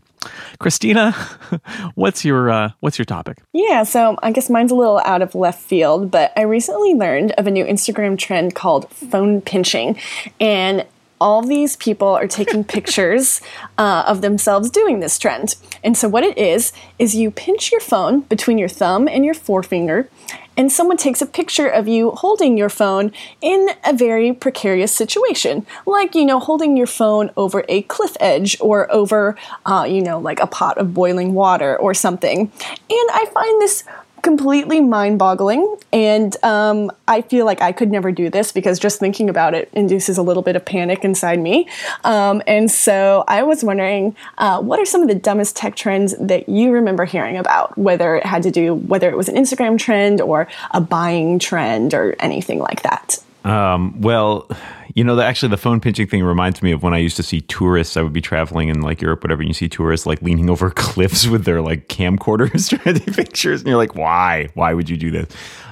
Christina, 0.59 1.13
what's 1.95 2.25
your 2.25 2.51
uh, 2.51 2.71
what's 2.81 2.99
your 2.99 3.05
topic? 3.05 3.39
Yeah, 3.53 3.83
so 3.83 4.17
I 4.23 4.33
guess 4.33 4.51
mine's 4.51 4.73
a 4.73 4.75
little 4.75 5.01
out 5.05 5.23
of 5.23 5.35
left 5.35 5.61
field, 5.61 6.11
but 6.11 6.33
I 6.37 6.43
recently 6.43 6.95
learned 6.95 7.33
of 7.33 7.47
a 7.47 7.51
new 7.51 7.65
Instagram 7.65 8.19
trend 8.19 8.55
called 8.55 8.89
phone 8.91 9.41
pinching, 9.41 9.99
and 10.41 10.87
all 11.23 11.41
these 11.41 11.77
people 11.77 12.09
are 12.09 12.27
taking 12.27 12.65
pictures 12.77 13.41
uh, 13.79 14.05
of 14.07 14.21
themselves 14.21 14.71
doing 14.71 15.01
this 15.01 15.19
trend. 15.19 15.55
And 15.85 15.97
so, 15.97 16.09
what 16.09 16.25
it 16.25 16.37
is, 16.37 16.73
is 16.99 17.15
you 17.15 17.31
pinch 17.31 17.71
your 17.71 17.81
phone 17.81 18.23
between 18.23 18.59
your 18.59 18.69
thumb 18.69 19.09
and 19.09 19.25
your 19.25 19.35
forefinger, 19.35 20.09
and 20.57 20.71
someone 20.71 20.97
takes 20.97 21.23
a 21.23 21.27
picture 21.27 21.69
of 21.69 21.89
you 21.89 22.11
holding 22.11 22.59
your 22.59 22.69
phone 22.69 23.13
in 23.41 23.71
a 23.85 23.93
very 23.95 24.33
precarious 24.33 24.93
situation, 24.93 25.65
like, 25.87 26.15
you 26.15 26.27
know, 26.27 26.41
holding 26.41 26.77
your 26.77 26.87
phone 26.87 27.31
over 27.37 27.65
a 27.69 27.83
cliff 27.83 28.17
edge 28.21 28.57
or 28.61 28.93
over, 28.93 29.37
uh, 29.65 29.87
you 29.89 30.03
know, 30.03 30.19
like 30.19 30.41
a 30.41 30.47
pot 30.47 30.77
of 30.77 30.93
boiling 30.93 31.33
water 31.33 31.79
or 31.79 31.95
something. 31.95 32.41
And 32.41 32.51
I 32.91 33.27
find 33.33 33.63
this 33.63 33.85
completely 34.23 34.81
mind 34.81 35.19
boggling. 35.19 35.77
And 35.93 36.37
um, 36.43 36.91
I 37.07 37.23
feel 37.23 37.45
like 37.45 37.61
I 37.61 37.73
could 37.73 37.91
never 37.91 38.13
do 38.13 38.31
this 38.31 38.53
because 38.53 38.79
just 38.79 38.99
thinking 38.99 39.29
about 39.29 39.55
it 39.55 39.69
induces 39.73 40.17
a 40.17 40.23
little 40.23 40.43
bit 40.43 40.57
of 40.57 40.65
panic 40.65 41.05
inside 41.05 41.41
me. 41.41 41.69
Um, 42.05 42.43
and 42.47 42.71
so 42.71 43.25
I 43.29 43.43
was 43.43 43.63
wondering 43.63 44.17
uh, 44.39 44.63
what 44.63 44.79
are 44.81 44.87
some 44.87 45.03
of 45.03 45.09
the 45.09 45.15
dumbest 45.15 45.57
tech 45.57 45.75
trends 45.75 46.15
that 46.19 46.49
you 46.49 46.71
remember 46.71 47.05
hearing 47.05 47.37
about, 47.37 47.77
whether 47.77 48.17
it 48.17 48.25
had 48.25 48.43
to 48.45 48.51
do, 48.51 48.75
whether 48.75 49.11
it 49.11 49.17
was 49.17 49.29
an 49.29 49.35
Instagram 49.35 49.79
trend 49.79 50.21
or 50.21 50.49
a 50.71 50.81
buying 50.81 51.39
trend 51.39 51.93
or 51.93 52.15
anything 52.21 52.61
like 52.61 52.83
that? 52.83 53.19
Um, 53.45 54.01
well, 54.01 54.49
you 54.95 55.03
know, 55.05 55.17
the, 55.17 55.25
actually, 55.25 55.49
the 55.49 55.57
phone 55.57 55.81
pinching 55.81 56.07
thing 56.07 56.23
reminds 56.23 56.63
me 56.63 56.73
of 56.73 56.83
when 56.83 56.95
I 56.95 56.99
used 56.99 57.17
to 57.17 57.23
see 57.23 57.41
tourists. 57.41 57.97
I 57.97 58.03
would 58.03 58.13
be 58.13 58.21
traveling 58.21 58.69
in 58.69 58.83
like 58.83 59.01
Europe, 59.01 59.25
whatever, 59.25 59.43
and 59.43 59.49
you 59.49 59.55
see 59.55 59.69
tourists 59.69 60.07
like 60.07 60.23
leaning 60.23 60.49
over 60.49 60.71
cliffs 60.77 61.27
with 61.27 61.45
their 61.45 61.61
like 61.61 61.89
camcorders 61.89 62.69
trying 62.83 62.95
to 62.95 63.01
take 63.01 63.17
pictures, 63.17 63.61
and 63.61 63.69
you're 63.69 63.77
like, 63.77 63.95
why? 63.95 64.49
Why 64.55 64.75
would 64.75 64.89
you 64.89 64.97
do 64.97 65.11
this? 65.11 65.29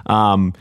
Um, 0.07 0.55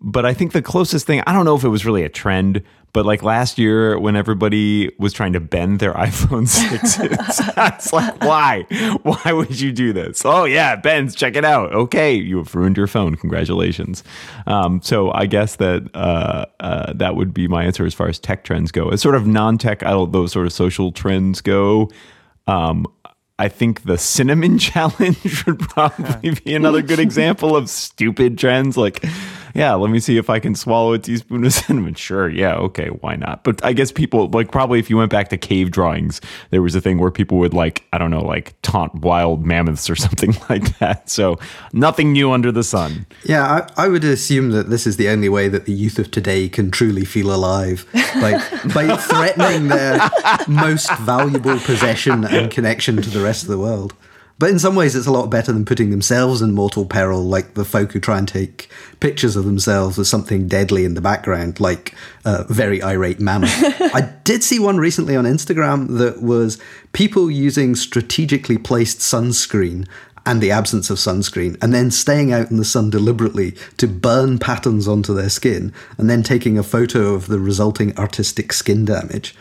but 0.00 0.26
I 0.26 0.34
think 0.34 0.52
the 0.52 0.62
closest 0.62 1.06
thing, 1.06 1.22
I 1.26 1.32
don't 1.32 1.44
know 1.44 1.56
if 1.56 1.64
it 1.64 1.68
was 1.68 1.84
really 1.84 2.04
a 2.04 2.08
trend, 2.08 2.62
but 2.92 3.04
like 3.04 3.22
last 3.22 3.58
year, 3.58 3.98
when 3.98 4.16
everybody 4.16 4.90
was 4.98 5.12
trying 5.12 5.32
to 5.34 5.40
bend 5.40 5.80
their 5.80 5.92
iPhone 6.08 6.46
6s, 6.48 7.74
it's 7.74 7.92
like, 7.92 8.20
why? 8.22 8.62
Why 9.02 9.32
would 9.32 9.60
you 9.60 9.72
do 9.72 9.92
this? 9.92 10.22
Oh, 10.24 10.44
yeah, 10.44 10.76
bends, 10.76 11.14
check 11.14 11.36
it 11.36 11.44
out. 11.44 11.72
Okay, 11.72 12.14
you 12.14 12.38
have 12.38 12.54
ruined 12.54 12.76
your 12.76 12.86
phone. 12.86 13.16
Congratulations. 13.16 14.02
Um, 14.46 14.80
so 14.82 15.12
I 15.12 15.26
guess 15.26 15.56
that 15.56 15.90
uh, 15.94 16.46
uh, 16.60 16.92
that 16.94 17.16
would 17.16 17.34
be 17.34 17.48
my 17.48 17.64
answer 17.64 17.84
as 17.84 17.94
far 17.94 18.08
as 18.08 18.18
tech 18.18 18.44
trends 18.44 18.72
go. 18.72 18.88
As 18.88 19.02
sort 19.02 19.14
of 19.14 19.26
non 19.26 19.58
tech, 19.58 19.80
those 19.80 20.32
sort 20.32 20.46
of 20.46 20.52
social 20.52 20.90
trends 20.92 21.40
go, 21.40 21.90
um, 22.46 22.86
I 23.38 23.48
think 23.48 23.82
the 23.82 23.98
cinnamon 23.98 24.58
challenge 24.60 25.44
would 25.46 25.60
probably 25.60 26.30
be 26.30 26.54
another 26.54 26.82
good 26.82 26.98
example 26.98 27.54
of 27.56 27.68
stupid 27.68 28.38
trends. 28.38 28.76
Like, 28.76 29.04
yeah, 29.56 29.72
let 29.74 29.90
me 29.90 30.00
see 30.00 30.18
if 30.18 30.28
I 30.28 30.38
can 30.38 30.54
swallow 30.54 30.92
a 30.92 30.98
teaspoon 30.98 31.44
of 31.44 31.52
cinnamon. 31.54 31.94
Sure, 31.94 32.28
yeah, 32.28 32.54
okay, 32.56 32.88
why 32.88 33.16
not? 33.16 33.42
But 33.42 33.64
I 33.64 33.72
guess 33.72 33.90
people 33.90 34.28
like 34.28 34.52
probably 34.52 34.78
if 34.78 34.90
you 34.90 34.98
went 34.98 35.10
back 35.10 35.28
to 35.30 35.38
cave 35.38 35.70
drawings, 35.70 36.20
there 36.50 36.60
was 36.60 36.74
a 36.74 36.80
thing 36.80 36.98
where 36.98 37.10
people 37.10 37.38
would 37.38 37.54
like 37.54 37.86
I 37.92 37.98
don't 37.98 38.10
know, 38.10 38.22
like 38.22 38.54
taunt 38.60 38.94
wild 38.96 39.46
mammoths 39.46 39.88
or 39.88 39.96
something 40.06 40.36
like 40.50 40.78
that. 40.78 41.08
So 41.08 41.38
nothing 41.72 42.12
new 42.12 42.32
under 42.32 42.52
the 42.52 42.62
sun. 42.62 43.06
Yeah, 43.24 43.66
I, 43.76 43.84
I 43.84 43.88
would 43.88 44.04
assume 44.04 44.50
that 44.50 44.68
this 44.68 44.86
is 44.86 44.98
the 44.98 45.08
only 45.08 45.30
way 45.30 45.48
that 45.48 45.64
the 45.64 45.72
youth 45.72 45.98
of 45.98 46.10
today 46.10 46.48
can 46.48 46.70
truly 46.70 47.06
feel 47.06 47.34
alive 47.34 47.86
by 48.20 48.32
by 48.74 48.94
threatening 49.08 49.68
their 49.68 50.10
most 50.46 50.92
valuable 50.98 51.58
possession 51.60 52.24
and 52.24 52.50
connection 52.50 53.00
to 53.00 53.08
the 53.08 53.22
rest 53.22 53.42
of 53.42 53.48
the 53.48 53.58
world. 53.58 53.94
But 54.38 54.50
in 54.50 54.58
some 54.58 54.76
ways, 54.76 54.94
it's 54.94 55.06
a 55.06 55.12
lot 55.12 55.30
better 55.30 55.50
than 55.50 55.64
putting 55.64 55.90
themselves 55.90 56.42
in 56.42 56.52
mortal 56.52 56.84
peril, 56.84 57.24
like 57.24 57.54
the 57.54 57.64
folk 57.64 57.92
who 57.92 58.00
try 58.00 58.18
and 58.18 58.28
take 58.28 58.68
pictures 59.00 59.34
of 59.34 59.46
themselves 59.46 59.96
with 59.96 60.08
something 60.08 60.46
deadly 60.46 60.84
in 60.84 60.92
the 60.92 61.00
background, 61.00 61.58
like 61.58 61.94
a 62.26 62.44
very 62.52 62.82
irate 62.82 63.18
mammoth. 63.18 63.50
I 63.94 64.12
did 64.24 64.44
see 64.44 64.58
one 64.58 64.76
recently 64.76 65.16
on 65.16 65.24
Instagram 65.24 65.96
that 65.98 66.20
was 66.22 66.58
people 66.92 67.30
using 67.30 67.74
strategically 67.74 68.58
placed 68.58 68.98
sunscreen 68.98 69.86
and 70.26 70.42
the 70.42 70.50
absence 70.50 70.90
of 70.90 70.98
sunscreen, 70.98 71.56
and 71.62 71.72
then 71.72 71.90
staying 71.90 72.32
out 72.32 72.50
in 72.50 72.56
the 72.56 72.64
sun 72.64 72.90
deliberately 72.90 73.52
to 73.76 73.86
burn 73.86 74.38
patterns 74.38 74.88
onto 74.88 75.14
their 75.14 75.30
skin, 75.30 75.72
and 75.96 76.10
then 76.10 76.22
taking 76.22 76.58
a 76.58 76.64
photo 76.64 77.14
of 77.14 77.28
the 77.28 77.38
resulting 77.38 77.96
artistic 77.96 78.52
skin 78.52 78.84
damage. 78.84 79.34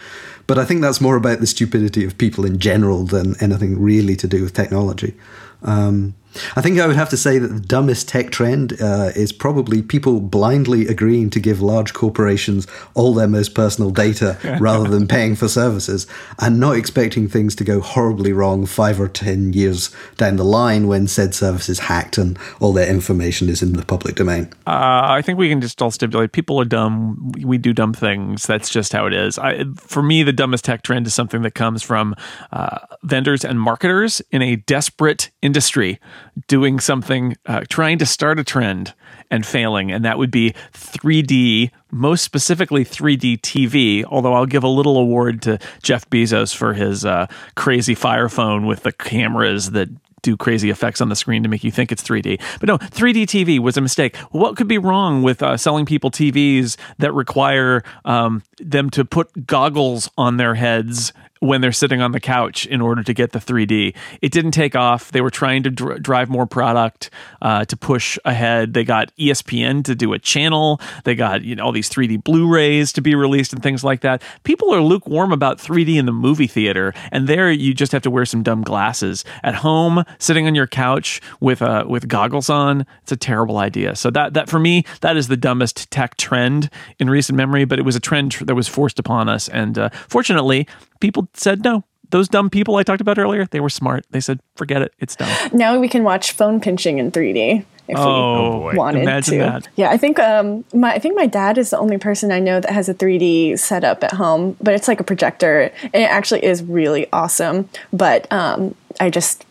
But 0.47 0.59
I 0.59 0.65
think 0.65 0.81
that's 0.81 1.01
more 1.01 1.15
about 1.15 1.39
the 1.39 1.47
stupidity 1.47 2.05
of 2.05 2.17
people 2.17 2.45
in 2.45 2.59
general 2.59 3.05
than 3.05 3.35
anything 3.41 3.81
really 3.81 4.15
to 4.17 4.27
do 4.27 4.43
with 4.43 4.53
technology. 4.53 5.15
Um, 5.63 6.13
I 6.55 6.61
think 6.61 6.79
I 6.79 6.87
would 6.87 6.95
have 6.95 7.09
to 7.09 7.17
say 7.17 7.37
that 7.37 7.47
the 7.47 7.59
dumbest 7.59 8.07
tech 8.07 8.31
trend 8.31 8.73
uh, 8.81 9.11
is 9.15 9.31
probably 9.31 9.81
people 9.81 10.19
blindly 10.19 10.87
agreeing 10.87 11.29
to 11.31 11.39
give 11.39 11.61
large 11.61 11.93
corporations 11.93 12.67
all 12.93 13.13
their 13.13 13.27
most 13.27 13.53
personal 13.53 13.91
data 13.91 14.37
rather 14.59 14.89
than 14.89 15.07
paying 15.07 15.35
for 15.35 15.47
services 15.47 16.07
and 16.39 16.59
not 16.59 16.75
expecting 16.75 17.27
things 17.27 17.55
to 17.55 17.63
go 17.63 17.79
horribly 17.79 18.33
wrong 18.33 18.65
five 18.65 18.99
or 18.99 19.07
ten 19.07 19.53
years 19.53 19.93
down 20.17 20.35
the 20.35 20.43
line 20.43 20.87
when 20.87 21.07
said 21.07 21.33
service 21.33 21.69
is 21.69 21.79
hacked 21.79 22.17
and 22.17 22.37
all 22.59 22.73
their 22.73 22.89
information 22.89 23.49
is 23.49 23.61
in 23.61 23.73
the 23.73 23.85
public 23.85 24.15
domain. 24.15 24.45
Uh, 24.67 25.01
I 25.05 25.21
think 25.21 25.39
we 25.39 25.49
can 25.49 25.61
just 25.61 25.81
all 25.81 25.91
stipulate 25.91 26.31
people 26.31 26.59
are 26.59 26.65
dumb. 26.65 27.31
We 27.41 27.57
do 27.57 27.73
dumb 27.73 27.93
things. 27.93 28.45
That's 28.45 28.69
just 28.69 28.93
how 28.93 29.05
it 29.05 29.13
is. 29.13 29.39
I, 29.39 29.65
for 29.77 30.03
me, 30.03 30.23
the 30.23 30.33
dumbest 30.33 30.65
tech 30.65 30.83
trend 30.83 31.07
is 31.07 31.13
something 31.13 31.41
that 31.43 31.55
comes 31.55 31.81
from 31.81 32.15
uh, 32.51 32.79
vendors 33.03 33.45
and 33.45 33.59
marketers 33.59 34.21
in 34.31 34.41
a 34.41 34.57
desperate 34.57 35.31
industry 35.41 35.99
doing 36.47 36.79
something, 36.79 37.35
uh, 37.45 37.61
trying 37.69 37.97
to 37.99 38.05
start 38.05 38.39
a 38.39 38.43
trend 38.43 38.93
and 39.31 39.45
failing, 39.45 39.91
and 39.91 40.05
that 40.05 40.17
would 40.17 40.31
be 40.31 40.53
3D, 40.73 41.71
most 41.91 42.23
specifically 42.23 42.85
3D 42.85 43.39
TV. 43.41 44.03
Although 44.05 44.33
I'll 44.33 44.45
give 44.45 44.63
a 44.63 44.69
little 44.69 44.97
award 44.97 45.41
to 45.43 45.59
Jeff 45.81 46.09
Bezos 46.09 46.55
for 46.55 46.73
his 46.73 47.05
uh, 47.05 47.27
crazy 47.55 47.95
Fire 47.95 48.29
phone 48.29 48.65
with 48.65 48.83
the 48.83 48.91
cameras 48.91 49.71
that 49.71 49.89
do 50.25 50.35
crazy 50.35 50.71
effects 50.71 51.01
on 51.01 51.09
the 51.09 51.15
screen 51.15 51.43
to 51.43 51.49
make 51.49 51.63
you 51.63 51.69
think 51.69 51.91
it's 51.91 52.01
3D. 52.01 52.41
But 52.59 52.67
no, 52.67 52.77
3D 52.79 53.23
TV 53.23 53.59
was 53.59 53.77
a 53.77 53.81
mistake. 53.81 54.17
What 54.31 54.57
could 54.57 54.67
be 54.67 54.79
wrong 54.79 55.21
with 55.21 55.43
uh, 55.43 55.55
selling 55.55 55.85
people 55.85 56.09
TVs 56.09 56.77
that 56.97 57.13
require 57.13 57.83
um, 58.05 58.41
them 58.57 58.89
to 58.91 59.05
put 59.05 59.45
goggles 59.45 60.09
on 60.17 60.37
their 60.37 60.55
heads 60.55 61.13
when 61.45 61.61
they're 61.61 61.71
sitting 61.71 62.01
on 62.01 62.11
the 62.11 62.19
couch 62.19 62.65
in 62.65 62.81
order 62.81 63.03
to 63.03 63.13
get 63.13 63.31
the 63.31 63.39
3D. 63.39 63.95
It 64.21 64.31
didn't 64.31 64.51
take 64.51 64.75
off. 64.75 65.11
They 65.11 65.21
were 65.21 65.29
trying 65.29 65.63
to 65.63 65.69
dr- 65.69 66.01
drive 66.01 66.29
more 66.29 66.45
product 66.45 67.09
uh, 67.41 67.65
to 67.65 67.77
push 67.77 68.17
ahead. 68.25 68.73
They 68.73 68.83
got 68.83 69.15
ESPN 69.17 69.83
to 69.85 69.95
do 69.95 70.13
a 70.13 70.19
channel. 70.19 70.79
They 71.03 71.15
got 71.15 71.43
you 71.43 71.55
know 71.55 71.65
all 71.65 71.71
these 71.71 71.89
3D 71.89 72.23
Blu-rays 72.23 72.91
to 72.93 73.01
be 73.01 73.15
released 73.15 73.53
and 73.53 73.61
things 73.61 73.83
like 73.83 74.01
that. 74.01 74.21
People 74.43 74.73
are 74.73 74.81
lukewarm 74.81 75.31
about 75.31 75.57
3D 75.57 75.95
in 75.95 76.05
the 76.05 76.11
movie 76.11 76.47
theater, 76.47 76.93
and 77.11 77.27
there 77.27 77.51
you 77.51 77.73
just 77.73 77.91
have 77.91 78.01
to 78.03 78.11
wear 78.11 78.25
some 78.25 78.43
dumb 78.43 78.61
glasses. 78.61 79.23
At 79.43 79.55
home, 79.55 80.03
sitting 80.19 80.47
on 80.47 80.55
your 80.55 80.67
couch 80.67 81.21
with 81.39 81.61
uh, 81.61 81.85
with 81.87 82.07
goggles 82.07 82.49
on, 82.49 82.85
it's 83.03 83.11
a 83.11 83.17
terrible 83.17 83.57
idea. 83.57 83.95
So 83.95 84.09
that 84.11 84.33
that 84.33 84.49
for 84.49 84.59
me, 84.59 84.83
that 85.01 85.17
is 85.17 85.27
the 85.27 85.37
dumbest 85.37 85.91
tech 85.91 86.17
trend 86.17 86.69
in 86.99 87.09
recent 87.09 87.37
memory. 87.37 87.65
But 87.65 87.79
it 87.79 87.83
was 87.83 87.95
a 87.95 87.99
trend 87.99 88.33
that 88.41 88.55
was 88.55 88.67
forced 88.67 88.99
upon 88.99 89.29
us, 89.29 89.47
and 89.49 89.77
uh, 89.77 89.89
fortunately, 90.07 90.67
people 90.99 91.27
said 91.33 91.63
no. 91.63 91.83
Those 92.11 92.27
dumb 92.29 92.49
people 92.49 92.75
I 92.75 92.83
talked 92.83 93.01
about 93.01 93.17
earlier, 93.17 93.45
they 93.45 93.59
were 93.59 93.69
smart. 93.69 94.05
They 94.11 94.19
said, 94.21 94.39
"Forget 94.55 94.81
it, 94.83 94.93
it's 94.99 95.15
dumb." 95.15 95.29
Now 95.53 95.79
we 95.79 95.87
can 95.87 96.03
watch 96.03 96.31
phone 96.33 96.61
pinching 96.61 96.99
in 96.99 97.11
3D 97.11 97.65
if 97.87 97.97
Oh, 97.97 98.67
we 98.69 98.75
wanted 98.77 99.01
imagine 99.01 99.39
to. 99.39 99.43
that. 99.43 99.67
Yeah, 99.75 99.89
I 99.89 99.97
think 99.97 100.19
um, 100.19 100.63
my 100.73 100.93
I 100.93 100.99
think 100.99 101.15
my 101.17 101.25
dad 101.25 101.57
is 101.57 101.71
the 101.71 101.79
only 101.79 101.97
person 101.97 102.31
I 102.31 102.39
know 102.39 102.59
that 102.59 102.69
has 102.71 102.87
a 102.89 102.93
3D 102.93 103.57
setup 103.57 104.03
at 104.03 104.13
home, 104.13 104.55
but 104.61 104.75
it's 104.75 104.87
like 104.87 104.99
a 104.99 105.03
projector, 105.03 105.71
and 105.81 105.95
it 106.03 106.09
actually 106.09 106.43
is 106.45 106.61
really 106.63 107.07
awesome. 107.11 107.67
But 107.91 108.31
um, 108.31 108.75
I 108.99 109.09
just 109.09 109.43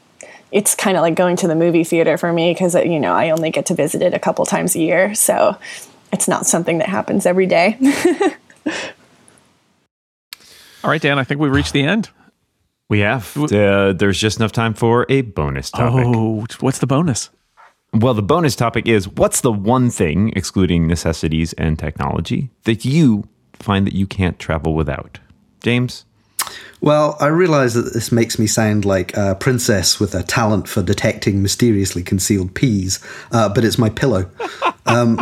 it's 0.53 0.77
kind 0.77 0.97
of 0.97 1.03
like 1.03 1.17
going 1.17 1.35
to 1.39 1.49
the 1.49 1.57
movie 1.57 1.83
theater 1.83 2.17
for 2.17 2.33
me 2.33 2.53
because 2.53 2.77
you 2.77 3.01
know 3.01 3.13
I 3.13 3.31
only 3.31 3.51
get 3.51 3.67
to 3.67 3.75
visit 3.75 4.01
it 4.01 4.15
a 4.15 4.21
couple 4.21 4.47
times 4.47 4.77
a 4.77 4.81
year, 4.81 5.13
so 5.17 5.57
it's 6.13 6.29
not 6.29 6.47
something 6.47 6.79
that 6.79 6.89
happens 6.89 7.27
every 7.27 7.47
day. 7.47 7.77
All 10.85 10.91
right, 10.91 11.01
Dan, 11.01 11.19
I 11.19 11.25
think 11.25 11.41
we 11.41 11.49
reached 11.49 11.73
the 11.73 11.83
end. 11.83 12.11
We 12.91 13.01
have. 13.01 13.35
Uh, 13.39 13.95
there's 13.95 14.21
just 14.21 14.39
enough 14.39 14.53
time 14.53 14.75
for 14.75 15.07
a 15.09 15.23
bonus 15.23 15.71
topic. 15.71 16.05
Oh, 16.07 16.45
what's 16.61 16.79
the 16.79 16.87
bonus? 16.87 17.31
Well, 17.95 18.13
the 18.13 18.23
bonus 18.23 18.55
topic 18.55 18.87
is 18.87 19.09
what's 19.09 19.41
the 19.41 19.51
one 19.51 19.89
thing, 19.89 20.31
excluding 20.37 20.87
necessities 20.87 21.55
and 21.55 21.79
technology, 21.79 22.51
that 22.65 22.85
you 22.85 23.27
find 23.55 23.87
that 23.87 23.95
you 23.95 24.07
can't 24.07 24.39
travel 24.39 24.75
without? 24.75 25.21
James? 25.63 26.05
Well, 26.83 27.17
I 27.19 27.29
realize 27.29 27.73
that 27.73 27.95
this 27.95 28.13
makes 28.13 28.39
me 28.39 28.47
sound 28.47 28.85
like 28.85 29.17
a 29.17 29.37
princess 29.37 29.99
with 29.99 30.15
a 30.15 30.23
talent 30.23 30.69
for 30.69 30.83
detecting 30.83 31.41
mysteriously 31.43 32.03
concealed 32.03 32.55
peas, 32.55 32.99
uh, 33.33 33.49
but 33.49 33.65
it's 33.65 33.79
my 33.79 33.89
pillow. 33.89 34.31
Um, 34.87 35.19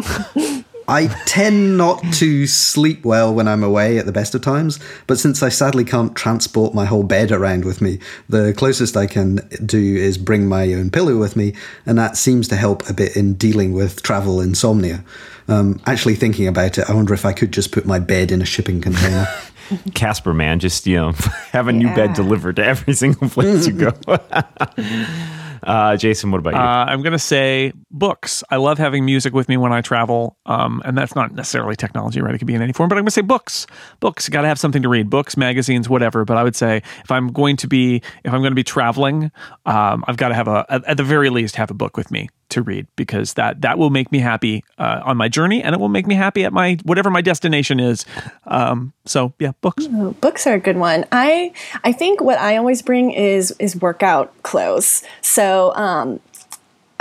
I 0.93 1.07
tend 1.25 1.79
not 1.79 2.05
to 2.17 2.47
sleep 2.47 3.03
well 3.03 3.33
when 3.33 3.49
I'm 3.49 3.65
away 3.65 3.97
at 3.97 4.05
the 4.05 4.13
best 4.13 4.35
of 4.35 4.43
times, 4.43 4.79
but 5.07 5.19
since 5.19 5.43
I 5.43 5.49
sadly 5.49 5.85
can't 5.85 6.15
transport 6.15 6.75
my 6.75 6.85
whole 6.85 7.03
bed 7.03 7.33
around 7.33 7.65
with 7.65 7.81
me, 7.81 7.99
the 8.29 8.53
closest 8.53 8.95
I 8.95 9.07
can 9.07 9.37
do 9.65 9.79
is 9.79 10.19
bring 10.19 10.47
my 10.47 10.75
own 10.75 10.91
pillow 10.91 11.17
with 11.17 11.35
me, 11.35 11.55
and 11.87 11.97
that 11.97 12.19
seems 12.19 12.47
to 12.49 12.57
help 12.57 12.91
a 12.91 12.93
bit 12.93 13.17
in 13.17 13.33
dealing 13.37 13.73
with 13.73 14.03
travel 14.03 14.43
insomnia. 14.43 15.03
Um, 15.49 15.81
actually, 15.87 16.15
thinking 16.15 16.47
about 16.47 16.77
it, 16.77 16.91
I 16.91 16.93
wonder 16.93 17.15
if 17.15 17.25
I 17.25 17.33
could 17.33 17.55
just 17.55 17.73
put 17.73 17.87
my 17.87 17.99
bed 17.99 18.31
in 18.31 18.43
a 18.43 18.47
shipping 18.47 18.83
container. 18.83 19.27
Casper, 19.95 20.35
man, 20.35 20.59
just, 20.59 20.87
you 20.87 20.97
know, 20.97 21.13
have 21.53 21.69
a 21.69 21.73
new 21.73 21.89
bed 21.95 22.13
delivered 22.13 22.57
to 22.57 22.67
every 22.67 22.93
single 22.93 23.31
place 23.31 23.67
you 23.67 23.73
go. 23.73 23.93
uh, 25.63 25.97
Jason, 25.97 26.31
what 26.31 26.39
about 26.39 26.55
you? 26.55 26.61
Uh, 26.61 26.85
I'm 26.89 27.03
going 27.03 27.13
to 27.13 27.19
say 27.19 27.73
books. 27.91 28.43
I 28.51 28.57
love 28.57 28.79
having 28.79 29.05
music 29.05 29.33
with 29.33 29.49
me 29.49 29.57
when 29.57 29.73
I 29.73 29.81
travel, 29.81 30.37
um, 30.47 30.83
and 30.85 30.97
that's 30.97 31.15
not 31.15 31.33
necessarily 31.33 31.77
technology, 31.77 32.21
right? 32.21 32.35
It 32.35 32.39
could 32.39 32.47
be 32.47 32.55
in 32.55 32.63
any 32.63 32.73
form, 32.73 32.89
but 32.89 32.97
I'm 32.97 33.03
going 33.03 33.07
to 33.07 33.13
say 33.13 33.23
books. 33.23 33.67
Books. 34.01 34.29
Got 34.29 34.43
to 34.43 34.49
have 34.49 34.59
something 34.59 34.83
to 34.83 34.89
read. 34.89 35.11
Books, 35.11 35.37
magazines, 35.37 35.89
whatever. 35.89 36.25
But 36.25 36.37
I 36.37 36.43
would 36.43 36.57
say 36.57 36.83
if 37.05 37.11
I'm 37.11 37.29
going 37.33 37.57
to 37.59 37.69
be 37.69 38.03
if 38.25 38.33
I'm 38.33 38.41
going 38.41 38.53
to 38.53 38.57
be 38.57 38.65
traveling, 38.65 39.31
um, 39.67 40.05
I've 40.07 40.17
got 40.17 40.29
to 40.29 40.35
have 40.35 40.49
a 40.49 40.67
at, 40.69 40.85
at 40.85 40.97
the 40.97 41.05
very 41.05 41.31
least 41.31 41.57
have 41.57 41.71
a 41.71 41.75
book 41.75 41.97
with 41.97 42.11
me 42.11 42.29
to 42.53 42.63
read 42.63 42.87
because 42.97 43.35
that 43.35 43.61
that 43.63 43.79
will 43.79 43.91
make 43.91 44.13
me 44.13 44.19
happy 44.19 44.65
uh, 44.79 45.01
on 45.05 45.17
my 45.17 45.29
journey, 45.29 45.63
and 45.63 45.75
it 45.75 45.79
will 45.79 45.89
make 45.89 46.07
me 46.07 46.15
happy 46.15 46.45
at 46.45 46.53
my 46.53 46.79
whatever 46.85 47.11
my 47.11 47.21
destination 47.21 47.81
is. 47.81 48.05
Um, 48.47 48.93
so 49.05 49.33
yeah, 49.39 49.53
books. 49.61 49.87
Books 49.87 50.47
are 50.47 50.55
a 50.55 50.61
good 50.61 50.77
one. 50.77 51.05
I 51.13 51.53
I 51.85 51.93
think 51.93 52.21
what 52.21 52.39
I 52.39 52.57
always 52.57 52.83
bring 52.83 53.11
is 53.11 53.55
is 53.59 53.77
workout 53.77 54.43
clothes. 54.43 55.03
So 55.21 55.75
um, 55.75 56.21